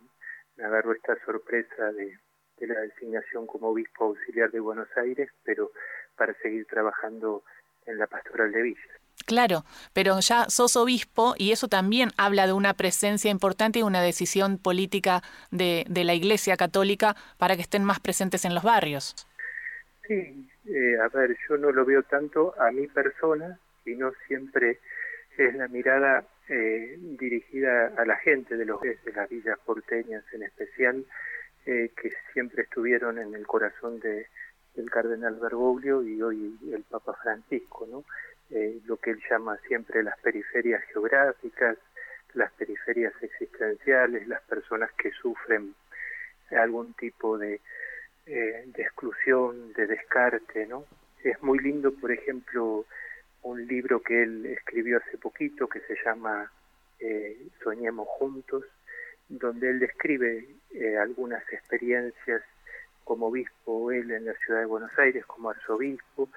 [0.56, 2.18] me agarró esta sorpresa de,
[2.58, 5.72] de la designación como obispo auxiliar de Buenos Aires, pero
[6.16, 7.42] para seguir trabajando
[7.86, 8.99] en la pastoral de Villa.
[9.26, 14.02] Claro, pero ya sos obispo y eso también habla de una presencia importante y una
[14.02, 19.14] decisión política de, de la Iglesia Católica para que estén más presentes en los barrios.
[20.06, 24.78] Sí, eh, a ver, yo no lo veo tanto a mi persona, sino siempre
[25.38, 30.42] es la mirada eh, dirigida a la gente de los de las villas porteñas en
[30.42, 31.04] especial,
[31.66, 34.26] eh, que siempre estuvieron en el corazón de,
[34.74, 38.04] del cardenal Bergoglio y hoy el Papa Francisco, ¿no?
[38.50, 41.78] Eh, lo que él llama siempre las periferias geográficas,
[42.34, 45.74] las periferias existenciales, las personas que sufren
[46.50, 47.60] algún tipo de,
[48.26, 50.84] eh, de exclusión, de descarte, ¿no?
[51.22, 52.86] Es muy lindo, por ejemplo,
[53.42, 56.50] un libro que él escribió hace poquito que se llama
[56.98, 58.64] eh, Soñemos Juntos,
[59.28, 62.42] donde él describe eh, algunas experiencias
[63.04, 66.28] como obispo, él en la ciudad de Buenos Aires como arzobispo,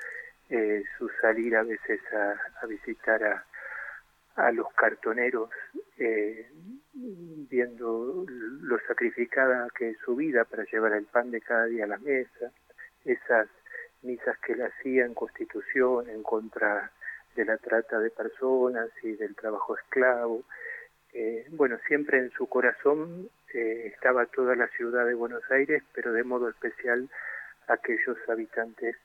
[0.54, 3.44] eh, su salir a veces a, visitar a,
[4.36, 5.50] a, los cartoneros,
[5.98, 6.48] eh,
[6.94, 11.88] viendo lo sacrificada que es su vida para llevar el pan de cada día a
[11.88, 12.52] la mesa,
[13.04, 13.48] esas
[14.04, 16.92] misas que él hacía en Constitución en contra
[17.36, 20.44] de la trata de personas y del trabajo esclavo.
[21.14, 26.14] Eh, bueno, siempre en su corazón eh, estaba toda la ciudad de Buenos Aires, pero
[26.14, 27.10] de modo especial
[27.68, 28.96] aquellos habitantes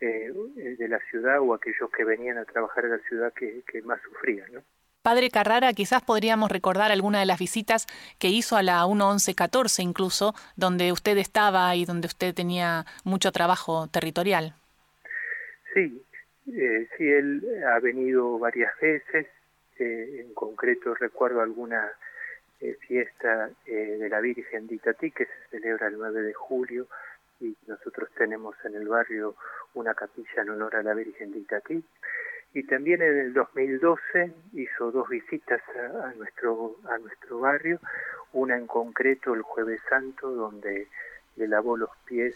[0.00, 0.32] eh,
[0.78, 4.00] de la ciudad o aquellos que venían a trabajar en la ciudad que, que más
[4.02, 4.52] sufrían.
[4.52, 4.62] ¿no?
[5.02, 7.86] Padre Carrara, quizás podríamos recordar alguna de las visitas
[8.18, 13.88] que hizo a la 1114 incluso, donde usted estaba y donde usted tenía mucho trabajo
[13.88, 14.54] territorial.
[15.72, 16.02] Sí,
[16.52, 19.26] eh, sí, él ha venido varias veces,
[19.78, 21.92] eh, en concreto recuerdo alguna
[22.60, 26.86] eh, fiesta eh, de la Virgen de Itatí que se celebra el 9 de julio
[27.40, 29.36] y nosotros tenemos en el barrio
[29.74, 31.84] una capilla en honor a la Virgen de Itatí.
[32.54, 35.60] Y también en el 2012 hizo dos visitas
[36.02, 37.80] a, nuestro, a nuestro barrio,
[38.32, 40.88] una en concreto el jueves santo, donde
[41.36, 42.34] le lavó los pies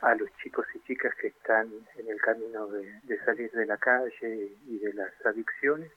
[0.00, 3.76] a los chicos y chicas que están en el camino de, de salir de la
[3.76, 5.92] calle y de las adicciones.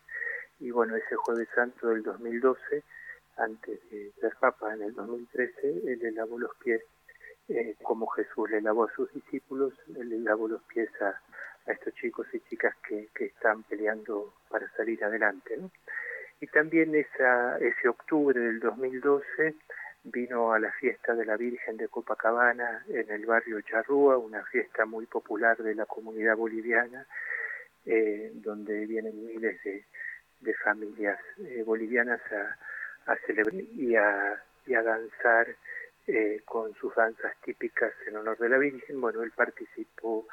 [0.59, 2.83] Y bueno, ese jueves santo del 2012,
[3.37, 6.83] antes de ser papa en el 2013, él le lavó los pies
[7.47, 11.19] eh, como Jesús le lavó a sus discípulos, le lavó los pies a,
[11.71, 15.57] estos chicos y chicas que, están peleando para salir adelante.
[15.57, 15.71] ¿no?
[16.39, 19.55] Y también ese octubre del 2012
[20.03, 24.85] vino a la fiesta de la Virgen de Copacabana en el barrio Charrúa, una fiesta
[24.85, 27.07] muy popular de la comunidad boliviana,
[27.85, 29.83] eh, donde vienen miles de,
[30.63, 32.21] familias eh, bolivianas
[33.07, 35.47] a, celebrar y a danzar
[36.07, 39.01] eh, con sus danzas típicas en honor de la Virgen.
[39.01, 40.27] Bueno, él participó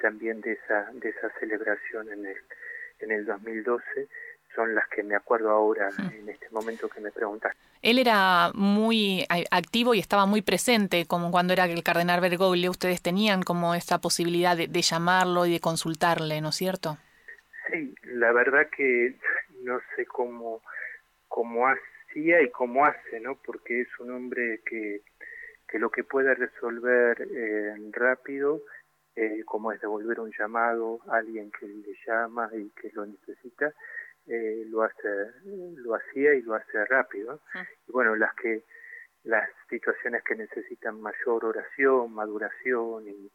[0.00, 2.36] también de esa, de esa celebración en el,
[3.00, 4.08] en el 2012
[4.54, 6.02] son las que me acuerdo ahora sí.
[6.18, 7.54] en este momento que me preguntas.
[7.80, 13.00] Él era muy activo y estaba muy presente, como cuando era el cardenal Bergoglio, ustedes
[13.00, 16.98] tenían como esa posibilidad de, de llamarlo y de consultarle, ¿no es cierto?
[17.70, 19.14] Sí, la verdad que
[19.62, 20.60] no sé cómo,
[21.28, 23.36] cómo hacía y cómo hace, ¿no?
[23.36, 25.02] Porque es un hombre que,
[25.68, 28.62] que lo que puede resolver eh, rápido,
[29.14, 33.72] eh, como es devolver un llamado a alguien que le llama y que lo necesita,
[34.26, 35.08] eh, lo hace,
[35.44, 37.40] lo hacía y lo hace rápido.
[37.86, 38.62] Y bueno, las que
[39.24, 43.30] las situaciones que necesitan mayor oración, maduración y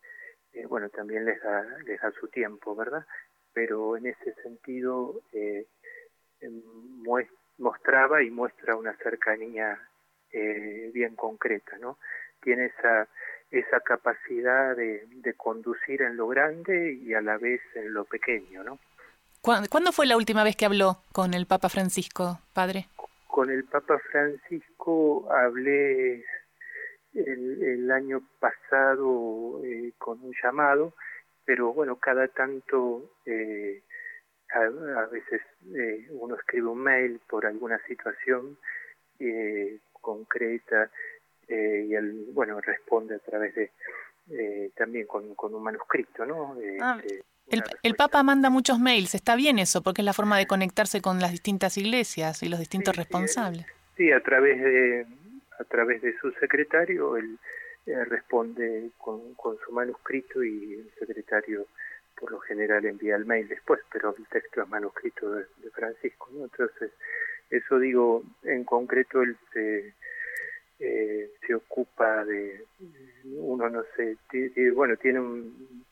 [0.54, 3.06] eh, bueno, también les da, les da su tiempo, ¿verdad?
[3.54, 5.66] Pero en ese sentido eh,
[7.58, 9.80] mostraba y muestra una cercanía
[10.34, 11.98] eh, bien concreta, ¿no?
[12.42, 13.08] Tiene esa
[13.52, 18.64] esa capacidad de, de conducir en lo grande y a la vez en lo pequeño,
[18.64, 18.80] ¿no?
[19.44, 22.88] ¿Cuándo fue la última vez que habló con el Papa Francisco, padre?
[23.28, 26.26] Con el Papa Francisco hablé
[27.14, 30.94] el, el año pasado eh, con un llamado,
[31.44, 33.84] pero bueno, cada tanto, eh,
[34.54, 35.42] a, a, veces
[35.76, 38.58] eh, uno escribe un mail por alguna situación
[39.20, 40.92] eh, concreta
[41.48, 43.72] eh, y él, bueno, responde a través de,
[44.32, 46.56] eh, también con, con un manuscrito, ¿no?
[46.80, 47.02] Ah,
[47.82, 51.20] El, Papa manda muchos mails, está bien eso, porque es la forma de conectarse con
[51.20, 53.66] las distintas iglesias y los distintos responsables.
[53.98, 55.08] Sí, a través de
[55.60, 57.38] a través de su secretario, él
[57.86, 61.68] eh, responde con, con, su manuscrito y el secretario
[62.20, 66.46] por lo general envía el mail después, pero el texto es manuscrito de, Francisco, ¿no?
[66.46, 66.92] Entonces,
[67.54, 69.94] eso digo, en concreto él se,
[70.80, 72.66] eh, se ocupa de,
[73.26, 74.18] uno no sé,
[74.72, 75.86] bueno, tiene un,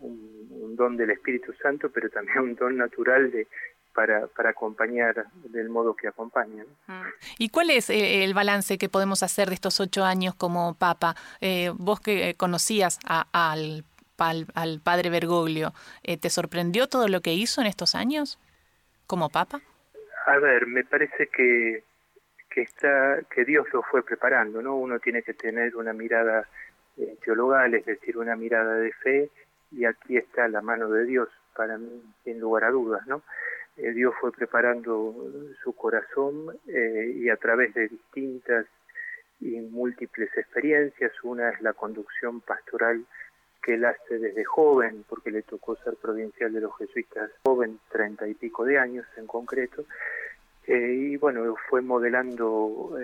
[0.00, 3.48] un, don del Espíritu Santo, pero también un don natural de
[3.92, 6.64] para, para acompañar del modo que acompaña.
[6.86, 7.02] Mm.
[7.38, 11.16] ¿Y cuál es eh, el balance que podemos hacer de estos ocho años como Papa?
[11.40, 13.00] Eh, vos que conocías
[13.32, 13.84] al,
[14.18, 18.38] al, padre Bergoglio, eh, ¿te sorprendió todo lo que hizo en estos años
[19.08, 19.62] como Papa?
[20.28, 21.84] A ver, me parece que,
[22.50, 24.76] que, está, que Dios lo fue preparando, ¿no?
[24.76, 26.46] Uno tiene que tener una mirada
[27.24, 29.30] teologal, es decir, una mirada de fe,
[29.72, 33.22] y aquí está la mano de Dios para mí, sin lugar a dudas, ¿no?
[33.78, 35.14] Eh, Dios fue preparando
[35.64, 38.66] su corazón eh, y a través de distintas
[39.40, 43.02] y múltiples experiencias, una es la conducción pastoral
[43.68, 48.26] que él hace desde joven, porque le tocó ser provincial de los jesuitas joven, treinta
[48.26, 49.84] y pico de años en concreto,
[50.66, 52.96] eh, y bueno, fue modelando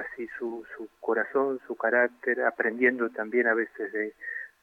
[0.00, 4.14] así su, su corazón, su carácter, aprendiendo también a veces de,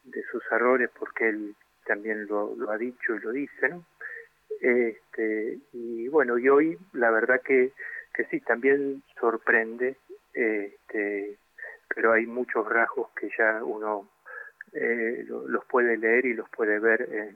[0.05, 3.85] de sus errores, porque él también lo, lo ha dicho y lo dice, ¿no?
[4.59, 7.73] Este, y bueno, y hoy la verdad que,
[8.11, 9.97] que sí, también sorprende,
[10.33, 11.37] este,
[11.93, 14.09] pero hay muchos rasgos que ya uno
[14.73, 17.35] eh, los puede leer y los puede ver,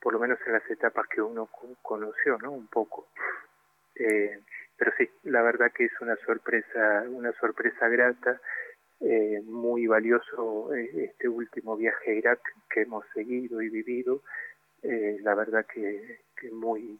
[0.00, 1.48] por lo menos en las etapas que uno
[1.82, 2.52] conoció, ¿no?
[2.52, 3.08] Un poco.
[3.96, 4.40] Eh,
[4.76, 8.40] pero sí, la verdad que es una sorpresa, una sorpresa grata,
[9.00, 14.22] eh, muy valioso este último viaje a Irak que hemos seguido y vivido
[14.82, 16.98] eh, la verdad que, que, muy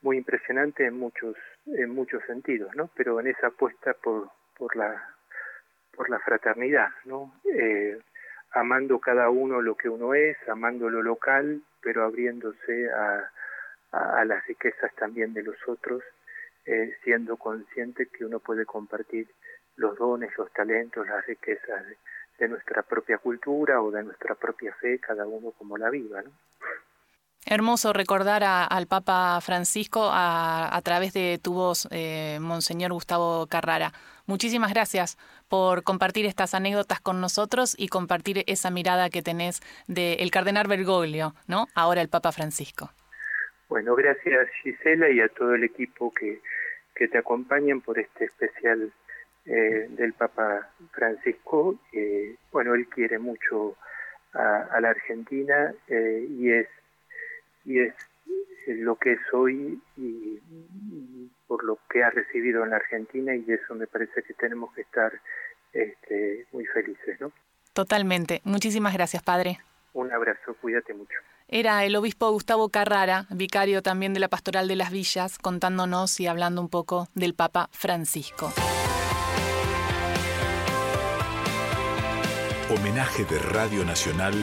[0.00, 5.14] muy impresionante en muchos en muchos sentidos no pero en esa apuesta por por la
[5.94, 7.98] por la fraternidad no eh,
[8.52, 13.30] amando cada uno lo que uno es amando lo local pero abriéndose a,
[13.92, 16.02] a, las riquezas también de los otros
[16.66, 19.28] eh, siendo consciente que uno puede compartir
[19.76, 21.96] los dones los talentos las riquezas de,
[22.38, 26.30] de nuestra propia cultura o de nuestra propia fe cada uno como la viva no
[27.50, 33.92] Hermoso recordar al Papa Francisco a, través de tu voz, eh, Monseñor Gustavo Carrara.
[34.28, 35.16] Muchísimas gracias
[35.48, 41.32] por compartir estas anécdotas con nosotros y compartir esa mirada que tenés del Cardenal Bergoglio,
[41.46, 41.66] ¿no?
[41.74, 42.90] Ahora el Papa Francisco.
[43.70, 46.42] Bueno, gracias Gisela y a todo el equipo que,
[46.94, 48.92] que te acompañan por este especial
[49.46, 51.76] eh, del Papa Francisco.
[52.52, 53.76] bueno, él quiere mucho
[54.34, 56.68] a, la Argentina eh, y es
[57.64, 57.94] y es
[58.66, 59.80] lo que es hoy
[61.48, 64.72] por lo que ha recibido en la Argentina y de eso me parece que tenemos
[64.74, 65.12] que estar
[65.72, 67.32] este, muy felices, ¿no?
[67.72, 68.40] Totalmente.
[68.44, 69.58] Muchísimas gracias, padre.
[69.94, 71.16] Un abrazo, cuídate mucho.
[71.48, 76.26] Era el obispo Gustavo Carrara, vicario también de la Pastoral de las Villas, contándonos y
[76.26, 78.52] hablando un poco del Papa Francisco.
[82.70, 84.34] Homenaje de Radio Nacional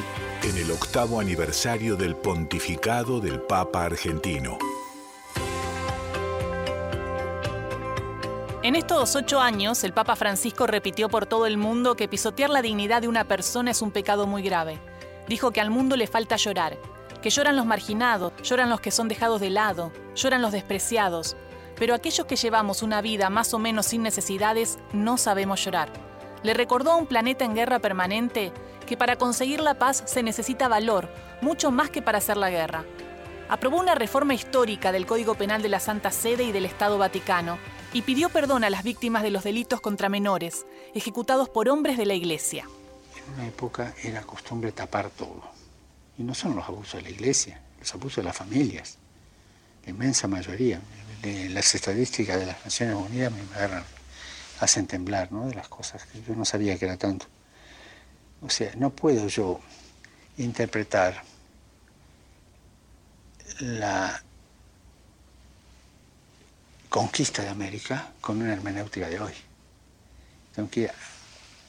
[0.44, 4.58] en el octavo aniversario del pontificado del Papa argentino.
[8.66, 12.64] En estos ocho años, el Papa Francisco repitió por todo el mundo que pisotear la
[12.64, 14.80] dignidad de una persona es un pecado muy grave.
[15.28, 16.76] Dijo que al mundo le falta llorar,
[17.22, 21.38] que lloran los marginados, lloran los que son dejados de lado, lloran los despreciados,
[21.76, 25.90] pero aquellos que llevamos una vida más o menos sin necesidades no sabemos llorar.
[26.42, 28.52] Le recordó a un planeta en guerra permanente
[28.88, 31.08] que para conseguir la paz se necesita valor,
[31.40, 32.84] mucho más que para hacer la guerra.
[33.48, 37.60] Aprobó una reforma histórica del Código Penal de la Santa Sede y del Estado Vaticano
[37.96, 42.06] y pidió perdón a las víctimas de los delitos contra menores, ejecutados por hombres de
[42.06, 42.68] la Iglesia.
[43.16, 45.42] En una época era costumbre tapar todo.
[46.18, 48.98] Y no son los abusos de la Iglesia, los abusos de las familias.
[49.86, 50.82] La inmensa mayoría.
[51.52, 53.40] Las estadísticas de las Naciones Unidas me
[54.60, 55.48] hacen temblar, ¿no?
[55.48, 57.28] De las cosas que yo no sabía que era tanto.
[58.42, 59.62] O sea, no puedo yo
[60.38, 61.24] interpretar
[63.62, 64.22] la
[66.96, 69.34] conquista de América con una hermenéutica de hoy.
[70.72, 70.90] Que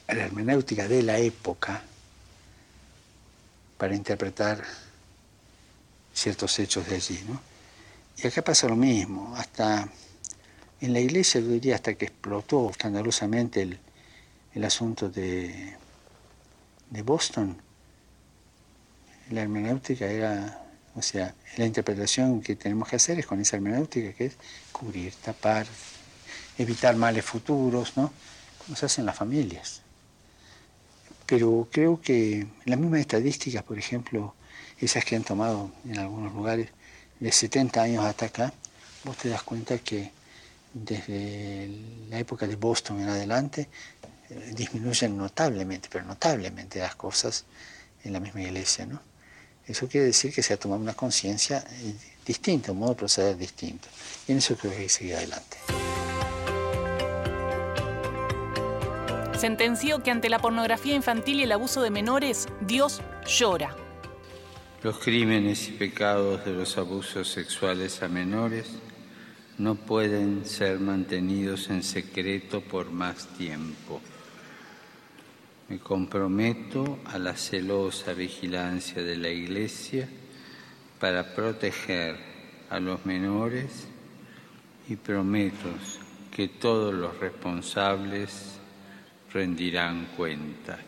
[0.07, 1.83] la hermenéutica de la época
[3.77, 4.63] para interpretar
[6.13, 7.21] ciertos hechos de allí.
[7.27, 7.41] ¿no?
[8.15, 9.89] Y acá pasa lo mismo, hasta
[10.79, 13.77] en la iglesia, yo diría, hasta que explotó escandalosamente el,
[14.53, 15.75] el asunto de
[16.89, 17.61] de Boston.
[19.31, 20.66] La hermenéutica era
[20.97, 24.33] O sea, la interpretación que tenemos que hacer es con esa hermenéutica que es
[24.71, 25.67] cubrir, tapar,
[26.57, 28.11] evitar males futuros, ¿no?
[28.65, 29.81] Como se hace en las familias.
[31.27, 34.33] Pero creo que las mismas estadísticas, por ejemplo,
[34.79, 36.69] esas que han tomado en algunos lugares
[37.19, 38.53] de 70 años hasta acá,
[39.03, 40.11] vos te das cuenta que
[40.73, 41.69] desde
[42.09, 43.69] la época de Boston en adelante
[44.31, 47.45] eh, disminuyen notablemente, pero notablemente las cosas
[48.03, 48.99] en la misma iglesia, ¿no?
[49.67, 51.93] Eso quiere decir que se ha tomado una conciencia eh,
[52.25, 53.89] distinta, un modo de proceder distinto.
[54.27, 55.57] Y en eso creo que hay que seguir adelante.
[59.37, 63.75] Sentenció que ante la pornografía infantil y el abuso de menores, Dios llora.
[64.81, 68.67] Los crímenes y pecados de los abusos sexuales a menores
[69.57, 74.01] no pueden ser mantenidos en secreto por más tiempo.
[75.69, 80.07] Me comprometo a la celosa vigilancia de la Iglesia
[80.97, 82.15] para proteger
[82.69, 83.87] a los menores
[84.87, 85.69] y prometo
[86.31, 88.59] que todos los responsables
[89.33, 90.79] rendirán cuenta.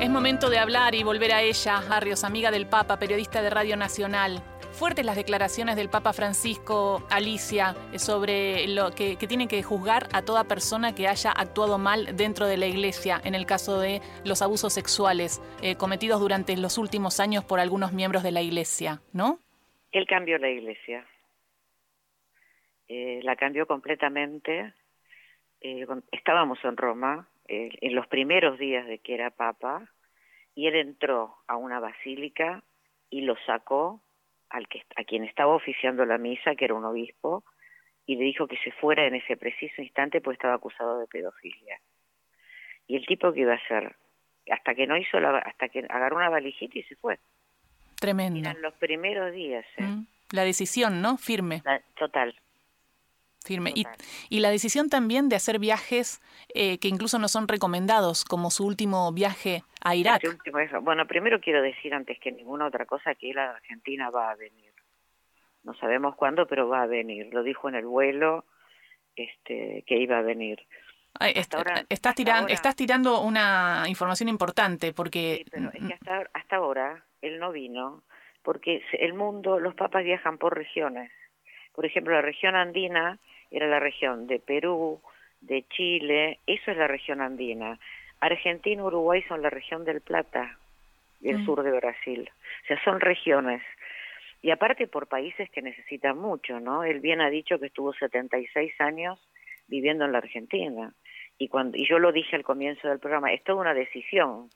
[0.00, 3.76] Es momento de hablar y volver a ella, Arrios, amiga del Papa, periodista de Radio
[3.76, 4.42] Nacional
[4.80, 10.44] fuertes las declaraciones del Papa Francisco, Alicia, sobre lo que, tiene que juzgar a toda
[10.44, 14.72] persona que haya actuado mal dentro de la Iglesia en el caso de los abusos
[14.72, 19.38] sexuales eh, cometidos durante los últimos años por algunos miembros de la Iglesia, ¿no?
[19.92, 21.06] Él cambió la Iglesia.
[22.88, 24.72] Eh, la cambió completamente.
[25.60, 29.90] Eh, estábamos en Roma en los primeros días de que era Papa
[30.54, 32.62] y él entró a una basílica
[33.10, 34.00] y lo sacó
[34.50, 37.44] al que, a quien estaba oficiando la misa, que era un obispo,
[38.06, 41.80] y le dijo que se fuera en ese preciso instante pues estaba acusado de pedofilia.
[42.88, 43.94] Y el tipo que iba a hacer,
[44.50, 47.18] hasta que no hizo la, hasta que agarró una valijita y se fue.
[48.00, 48.50] Tremendo.
[48.50, 49.64] En los primeros días.
[49.76, 49.82] ¿eh?
[49.84, 50.06] Mm.
[50.32, 51.18] La decisión, ¿no?
[51.18, 51.62] Firme.
[51.96, 52.34] total.
[53.44, 53.72] Firme.
[53.74, 53.86] Y,
[54.28, 56.20] y, la decisión también de hacer viajes
[56.54, 60.22] eh, que incluso no son recomendados, como su último viaje a Irak.
[60.82, 64.72] Bueno, primero quiero decir antes que ninguna otra cosa que la Argentina va a venir.
[65.62, 67.32] No sabemos cuándo, pero va a venir.
[67.32, 68.44] Lo dijo en el vuelo
[69.16, 70.66] este, que iba a venir.
[71.88, 75.44] estás, tirando, estás tirando una información importante porque...
[75.50, 78.02] pero es que hasta, hasta ahora él no vino
[78.42, 81.10] porque el mundo, los papas viajan por regiones.
[81.74, 83.18] Por ejemplo, la región andina
[83.50, 85.02] era la región de Perú,
[85.40, 87.78] de Chile, eso es la región andina.
[88.20, 90.58] Argentina y Uruguay son la región del Plata
[91.20, 91.44] y el mm.
[91.46, 92.30] sur de Brasil.
[92.64, 93.62] O sea, son regiones.
[94.42, 96.84] Y aparte por países que necesitan mucho, ¿no?
[96.84, 99.18] Él bien ha dicho que estuvo 76 años
[99.68, 100.92] viviendo en la Argentina.
[101.38, 104.50] Y, cuando, y yo lo dije al comienzo del programa, es toda una decisión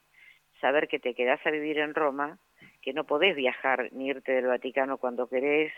[0.61, 2.39] saber que te quedás a vivir en Roma,
[2.83, 5.73] que no podés viajar ni irte del Vaticano cuando querés,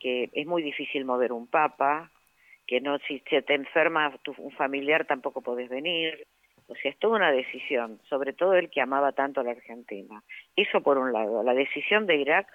[0.00, 2.10] que es muy difícil mover un papa,
[2.66, 6.26] que no si te enferma tu, un familiar tampoco podés venir.
[6.68, 10.22] O sea, es toda una decisión, sobre todo el que amaba tanto a la Argentina.
[10.54, 11.42] Eso por un lado.
[11.42, 12.46] La decisión de Irak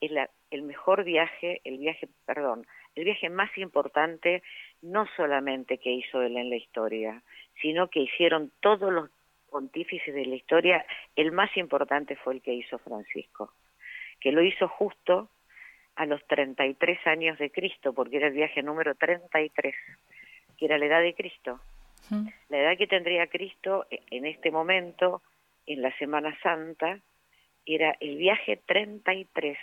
[0.00, 4.42] es la, el mejor viaje, el viaje, perdón, el viaje más importante,
[4.80, 7.22] no solamente que hizo él en la historia,
[7.60, 9.10] sino que hicieron todos los
[9.50, 10.84] pontífices de la historia.
[11.16, 13.52] El más importante fue el que hizo Francisco,
[14.20, 15.28] que lo hizo justo
[15.96, 19.74] a los 33 años de Cristo, porque era el viaje número 33,
[20.56, 21.60] que era la edad de Cristo.
[22.48, 25.22] La edad que tendría Cristo e, en este momento,
[25.66, 27.00] en la Semana Santa,
[27.66, 29.58] era el viaje 33.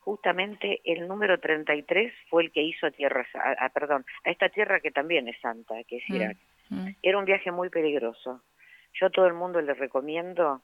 [0.00, 4.80] Justamente el número 33 fue el que hizo a tierra, a, perdón, a esta tierra
[4.80, 6.36] que también es santa, que es Irak.
[7.02, 8.42] Era un viaje muy peligroso.
[8.94, 10.62] Yo a todo el mundo le recomiendo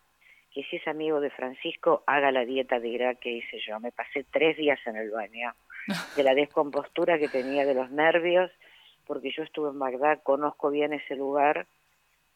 [0.53, 3.81] que si es amigo de Francisco, haga la dieta de Irak que hice yo.
[3.81, 5.53] Me pasé tres días en el baño
[6.17, 8.51] de la descompostura que tenía de los nervios,
[9.07, 11.67] porque yo estuve en Bagdad, conozco bien ese lugar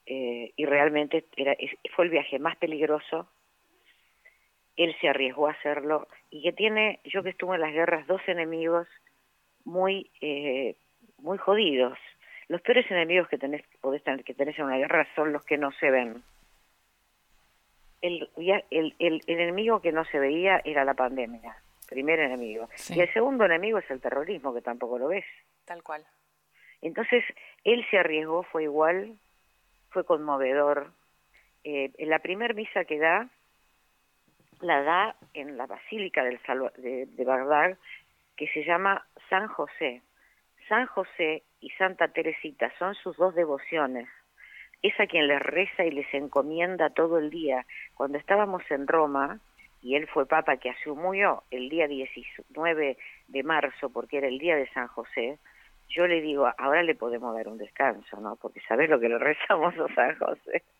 [0.06, 1.56] eh, y realmente era,
[1.94, 3.28] fue el viaje más peligroso.
[4.76, 8.20] Él se arriesgó a hacerlo y que tiene, yo que estuve en las guerras, dos
[8.26, 8.86] enemigos
[9.64, 10.76] muy, eh,
[11.18, 11.98] muy jodidos.
[12.48, 15.58] Los peores enemigos que tenés, podés tener, que tenés en una guerra son los que
[15.58, 16.22] no se ven
[18.02, 18.28] el,
[18.70, 21.56] el, el, enemigo que no se veía era la pandemia,
[21.88, 22.68] primer enemigo.
[22.90, 25.24] Y el segundo enemigo es el terrorismo, que tampoco lo ves.
[25.64, 26.04] Tal cual.
[26.82, 27.24] Entonces,
[27.64, 29.18] él se arriesgó, fue igual,
[29.90, 30.92] fue conmovedor.
[31.64, 33.28] Eh, en la primer misa que da,
[34.60, 36.40] la da en la Basílica del
[36.76, 37.76] de, de
[38.36, 40.02] que se llama San José.
[40.68, 44.08] San José y Santa Teresita son sus dos devociones.
[44.80, 47.66] es a quien les reza y les encomienda todo el día.
[47.94, 49.40] Cuando estábamos en Roma,
[49.82, 52.96] y él fue papa que asumió el día 19
[53.28, 55.38] de marzo, porque era el día de San José,
[55.88, 58.36] yo le digo, ahora le podemos dar un descanso, ¿no?
[58.36, 60.62] Porque sabes lo que le rezamos a San José.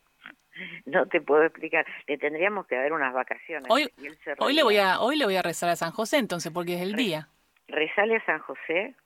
[0.86, 1.86] No te puedo explicar.
[2.09, 3.70] Le tendríamos que dar unas vacaciones.
[3.70, 3.88] Hoy,
[4.40, 6.82] hoy le voy a hoy le voy a rezar a San José entonces porque es
[6.82, 7.28] el día.
[7.68, 8.96] Rezale a San José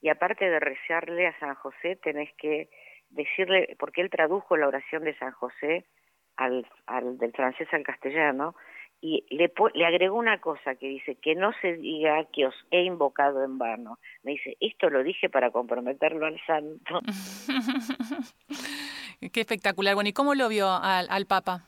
[0.00, 2.68] y aparte de rezarle a San José tenés que
[3.10, 5.84] decirle porque él tradujo la oración de San José
[6.36, 8.54] al, al del francés al castellano
[9.04, 12.84] y le, le agregó una cosa que dice, que no se diga que os he
[12.84, 13.98] invocado en vano.
[14.22, 17.00] Me dice, esto lo dije para comprometerlo al santo.
[19.32, 19.96] Qué espectacular.
[19.96, 21.64] Bueno, ¿y cómo lo vio al, al Papa?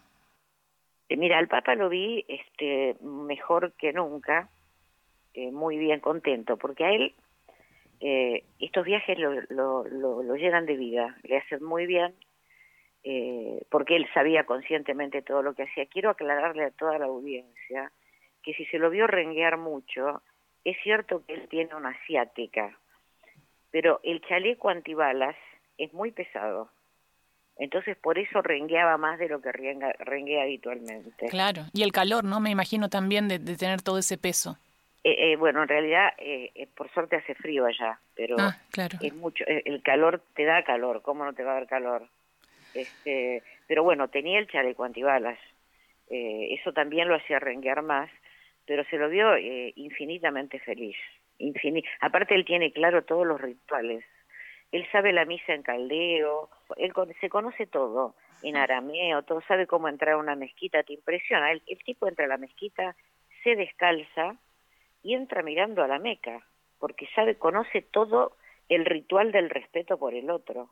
[1.09, 4.49] Eh, mira, al Papa lo vi este, mejor que nunca,
[5.35, 7.15] eh, muy bien contento, porque a él
[7.99, 12.15] eh, estos viajes lo, lo, lo, lo llenan de vida, le hacen muy bien
[13.05, 15.87] eh, porque él sabía conscientemente todo lo que hacía.
[15.87, 17.93] Quiero aclararle a toda la audiencia
[18.43, 20.23] que si se lo vio renguear mucho,
[20.65, 22.79] es cierto que él tiene una asiática,
[23.71, 25.37] pero el chaleco antibalas
[25.79, 26.71] es muy pesado.
[27.57, 31.27] Entonces por eso rengueaba más de lo que renguea, habitualmente.
[31.29, 32.41] Claro, y el calor, ¿no?
[32.41, 34.59] Me imagino también de, de tener todo ese peso.
[35.05, 38.99] Eh, eh, bueno, en realidad, eh, eh, por suerte hace frío allá, pero ah, claro.
[39.03, 39.45] es mucho.
[39.47, 42.09] Eh, el calor te da calor, ¿cómo no te va a dar calor?
[42.75, 45.39] Este, pero bueno, tenía el chaleco antibalas.
[46.11, 48.11] Eh, eso también lo hacía renguear más,
[48.67, 50.97] pero se lo vio eh, infinitamente feliz.
[51.39, 54.05] Infin Aparte, él tiene claro todos los rituales.
[54.73, 59.89] Él sabe la misa en caldeo, él se conoce todo, en arameo, todo, sabe cómo
[59.89, 61.53] entrar a una mezquita, te impresiona.
[61.53, 62.97] El, el tipo entra a la mezquita,
[63.45, 64.37] se descalza
[65.03, 66.45] y entra mirando a la Meca,
[66.81, 68.37] porque sabe, conoce todo
[68.69, 70.71] el ritual del respeto por el otro.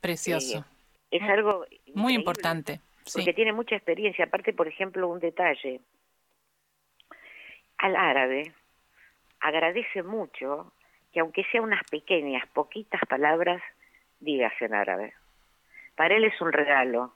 [0.00, 0.64] Precioso.
[1.10, 2.80] Es algo muy importante
[3.12, 4.24] porque tiene mucha experiencia.
[4.24, 5.80] Aparte por ejemplo un detalle.
[7.78, 8.52] Al árabe
[9.40, 10.72] agradece mucho
[11.12, 13.62] que aunque sea unas pequeñas poquitas palabras
[14.20, 15.14] digas en árabe.
[15.94, 17.14] Para él es un regalo.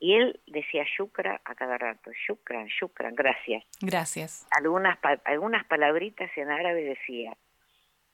[0.00, 2.12] Y él decía shukra a cada rato.
[2.12, 4.46] Shukran shukran gracias gracias.
[4.56, 7.36] Algunas algunas palabritas en árabe decía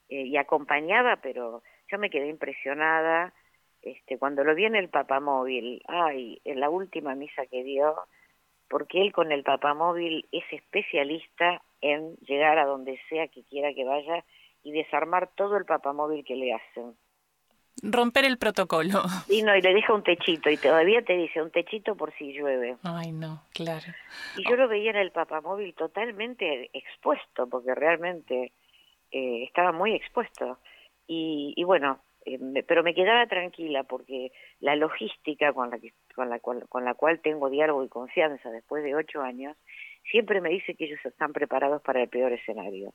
[0.09, 3.35] eh, y acompañaba pero yo me quedé impresionada
[3.85, 7.95] este, cuando lo vi en el papamóvil, ay, en la última misa que dio,
[8.68, 13.85] porque él con el papamóvil es especialista en llegar a donde sea que quiera que
[13.85, 14.24] vaya
[14.62, 16.97] y desarmar todo el papamóvil que le hacen.
[17.82, 19.03] Romper el protocolo.
[19.28, 22.32] Y no, y le deja un techito, y todavía te dice un techito por si
[22.32, 22.76] llueve.
[22.85, 23.85] Ay, no, claro.
[24.39, 28.53] Y yo lo veía en el papamóvil totalmente expuesto, porque realmente
[29.11, 30.59] eh, estaba muy expuesto.
[31.07, 36.31] Y, y bueno, eh, pero me quedaba tranquila porque la logística con la, que, con,
[36.31, 39.57] la cual, con la cual tengo diálogo y confianza después de ocho años,
[40.11, 42.93] siempre me dice que ellos están preparados para el peor escenario.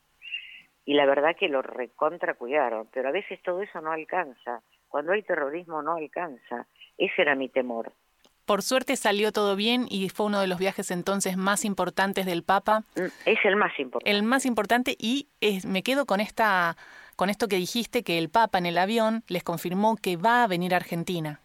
[0.86, 4.62] Y la verdad que lo recontra cuidaron, pero a veces todo eso no alcanza.
[4.88, 6.68] Cuando hay terrorismo no alcanza.
[6.98, 7.94] Ese era mi temor.
[8.46, 12.42] Por suerte salió todo bien y fue uno de los viajes entonces más importantes del
[12.42, 12.80] Papa.
[12.96, 14.10] Mm, es el más importante.
[14.10, 16.76] El más importante y es, me quedo con esta
[17.20, 20.48] con esto que dijiste que el Papa en el avión les confirmó que va a
[20.48, 21.42] venir a Argentina.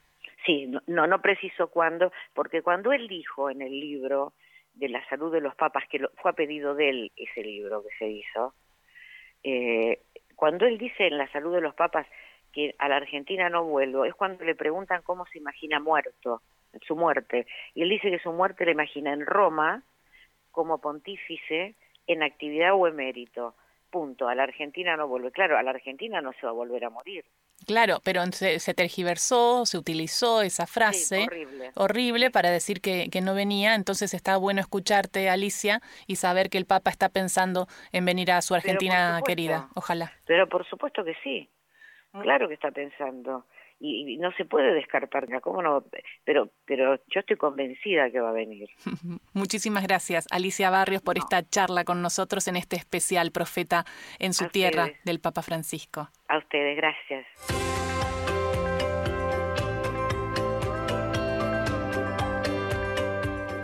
[0.47, 4.35] Sí, no, no preciso cuándo, porque cuando él dijo en el libro
[4.75, 7.83] de la salud de los papas, que lo, fue a pedido de él ese libro
[7.83, 8.55] que se hizo,
[9.43, 9.99] eh,
[10.37, 12.07] cuando él dice en la salud de los papas
[12.53, 16.41] que a la Argentina no vuelvo, es cuando le preguntan cómo se imagina muerto,
[16.87, 19.83] su muerte, y él dice que su muerte la imagina en Roma
[20.53, 21.75] como pontífice
[22.07, 23.57] en actividad o emérito
[23.95, 25.31] punto, a la Argentina no vuelve.
[25.31, 27.25] Claro, a la Argentina no se va a volver a morir.
[27.65, 31.71] Claro, pero se, se tergiversó, se utilizó esa frase horrible.
[31.77, 32.31] horrible.
[32.33, 36.67] para decir que, que, no venía, entonces está bueno escucharte, Alicia, y saber que el
[36.67, 40.13] Papa está pensando en venir a su Argentina querida, ojalá.
[40.27, 41.49] Pero por supuesto que sí,
[42.11, 43.47] claro que está pensando
[43.81, 45.85] y, no se puede descartar, ¿cómo no?
[46.25, 48.69] Pero, pero yo estoy convencida que va a venir.
[49.33, 53.85] Muchísimas gracias, Alicia Barrios, por esta charla con nosotros en este especial Profeta
[54.19, 55.05] en su a tierra ustedes.
[55.05, 56.09] del Papa Francisco.
[56.29, 57.27] A ustedes, gracias.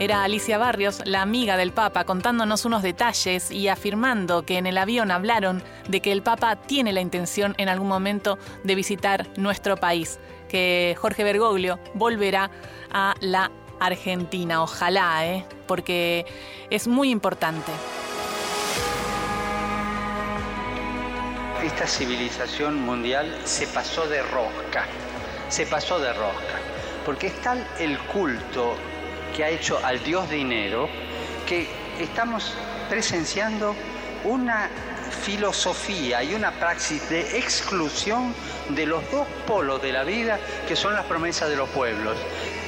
[0.00, 4.78] Era Alicia Barrios, la amiga del Papa, contándonos unos detalles y afirmando que en el
[4.78, 9.76] avión hablaron de que el Papa tiene la intención en algún momento de visitar nuestro
[9.76, 12.50] país, que Jorge Bergoglio volverá
[12.90, 15.44] a la Argentina, ojalá, ¿eh?
[15.66, 16.24] porque
[16.70, 17.70] es muy importante.
[21.62, 24.86] Esta civilización mundial se pasó de rosca,
[25.50, 26.58] se pasó de rosca
[27.04, 28.76] porque es tal el culto
[29.36, 30.88] que ha hecho al Dios dinero
[31.46, 31.68] que
[31.98, 32.54] estamos
[32.88, 33.74] presenciando
[34.24, 34.68] una
[35.10, 38.34] filosofía y una praxis de exclusión
[38.70, 42.16] de los dos polos de la vida que son las promesas de los pueblos.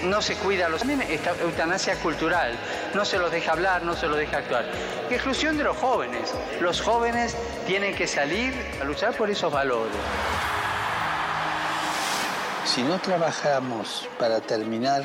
[0.04, 0.80] No se cuida a los...
[0.80, 2.56] También esta eutanasia cultural,
[2.94, 4.64] no se los deja hablar, no se los deja actuar.
[5.10, 6.34] Exclusión de los jóvenes.
[6.60, 7.36] Los jóvenes
[7.66, 9.94] tienen que salir a luchar por esos valores.
[12.64, 15.02] Si no trabajamos para terminar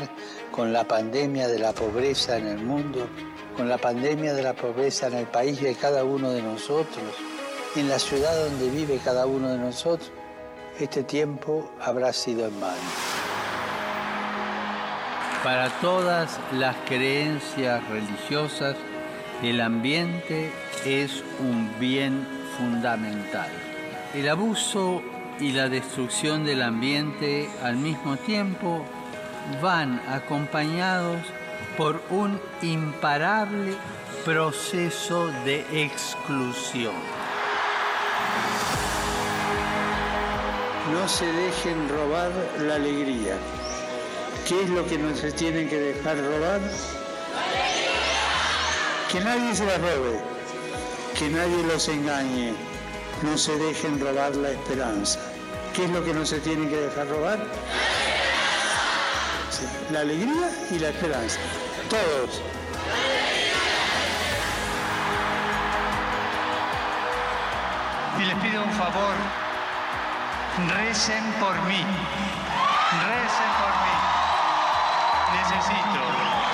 [0.58, 3.08] con la pandemia de la pobreza en el mundo,
[3.56, 7.14] con la pandemia de la pobreza en el país de cada uno de nosotros,
[7.76, 10.12] en la ciudad donde vive cada uno de nosotros,
[10.80, 12.76] este tiempo habrá sido en vano.
[15.44, 18.76] Para todas las creencias religiosas,
[19.44, 20.52] el ambiente
[20.84, 22.28] es un bien
[22.58, 23.52] fundamental.
[24.16, 25.04] El abuso
[25.40, 28.84] y la destrucción del ambiente al mismo tiempo
[29.62, 31.22] van acompañados
[31.78, 33.76] por un imparable
[34.26, 36.94] proceso de exclusión.
[40.92, 43.38] No se dejen robar la alegría.
[44.48, 46.62] ¿Qué es lo que no se tienen que dejar robar?
[49.12, 50.20] Que nadie se la robe,
[51.18, 52.54] que nadie los engañe,
[53.24, 55.20] no se dejen robar la esperanza.
[55.76, 57.40] ¿Qué es lo que no se tiene que dejar robar?
[59.92, 61.40] La alegría y la esperanza.
[61.90, 62.42] Todos.
[68.20, 69.16] Y les pido un favor,
[70.76, 71.86] recen por mí,
[73.06, 73.96] recen por mí.
[75.40, 76.47] Necesito.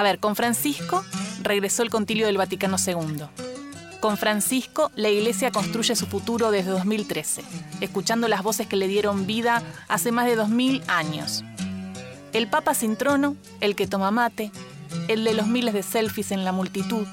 [0.00, 1.04] A ver, con Francisco
[1.42, 3.26] regresó el concilio del Vaticano II.
[4.00, 7.42] Con Francisco, la Iglesia construye su futuro desde 2013,
[7.82, 11.44] escuchando las voces que le dieron vida hace más de 2000 años.
[12.32, 14.50] El Papa sin trono, el que toma mate,
[15.08, 17.06] el de los miles de selfies en la multitud,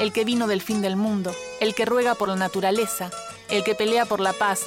[0.00, 3.10] el que vino del fin del mundo, el que ruega por la naturaleza,
[3.50, 4.62] el que pelea por la paz,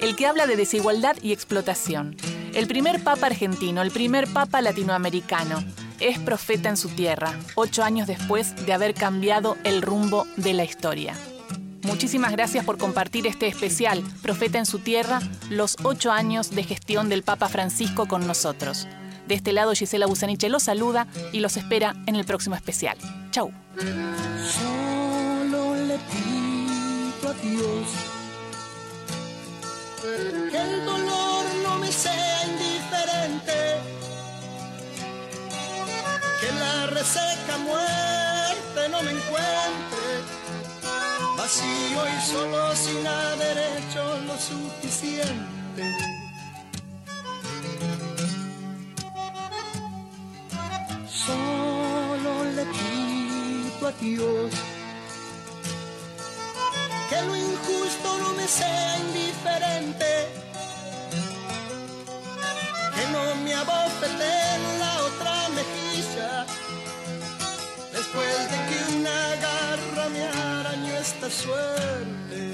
[0.00, 2.16] el que habla de desigualdad y explotación.
[2.54, 5.62] El primer Papa argentino, el primer Papa latinoamericano,
[6.00, 10.64] es profeta en su tierra, ocho años después de haber cambiado el rumbo de la
[10.64, 11.14] historia.
[11.82, 17.08] Muchísimas gracias por compartir este especial, Profeta en su tierra, los ocho años de gestión
[17.08, 18.86] del Papa Francisco con nosotros.
[19.26, 22.98] De este lado, Gisela Busaniche los saluda y los espera en el próximo especial.
[23.30, 23.52] Chau.
[36.90, 40.08] Reseca muerte no me encuentre,
[41.36, 45.82] vacío y solo sin haber hecho lo suficiente.
[51.08, 54.52] Solo le pido a Dios
[57.10, 60.28] que lo injusto no me sea indiferente,
[62.94, 64.97] que no me abofete en la
[68.08, 72.52] después de que una garra me arañó esta suerte.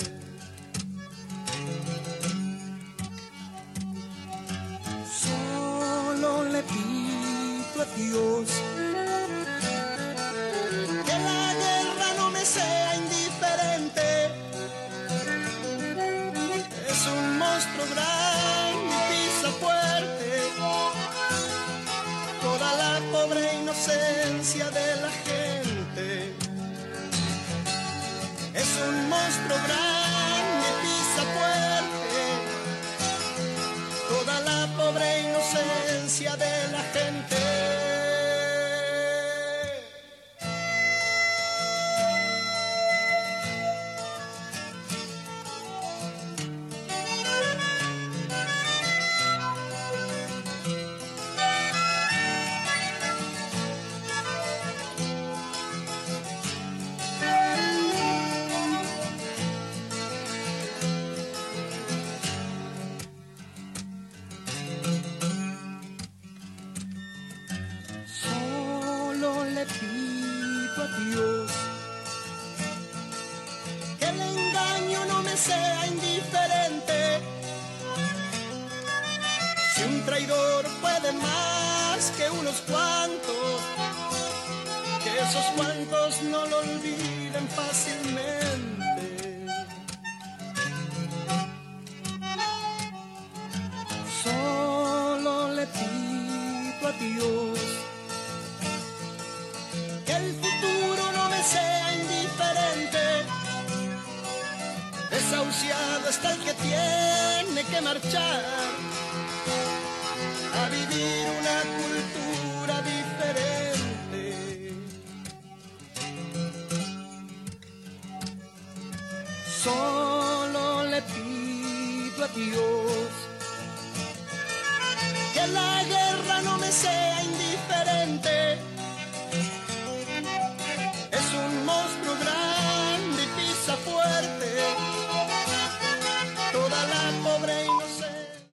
[5.22, 8.48] Solo le pido a Dios
[11.06, 14.06] que la guerra no me sea indiferente.
[16.88, 20.24] Es un monstruo grande y pisa fuerte
[22.42, 25.23] toda la pobre inocencia de la gente.
[28.76, 32.22] Un monstruo grande pisa fuerte
[34.08, 36.53] toda la pobre inocencia de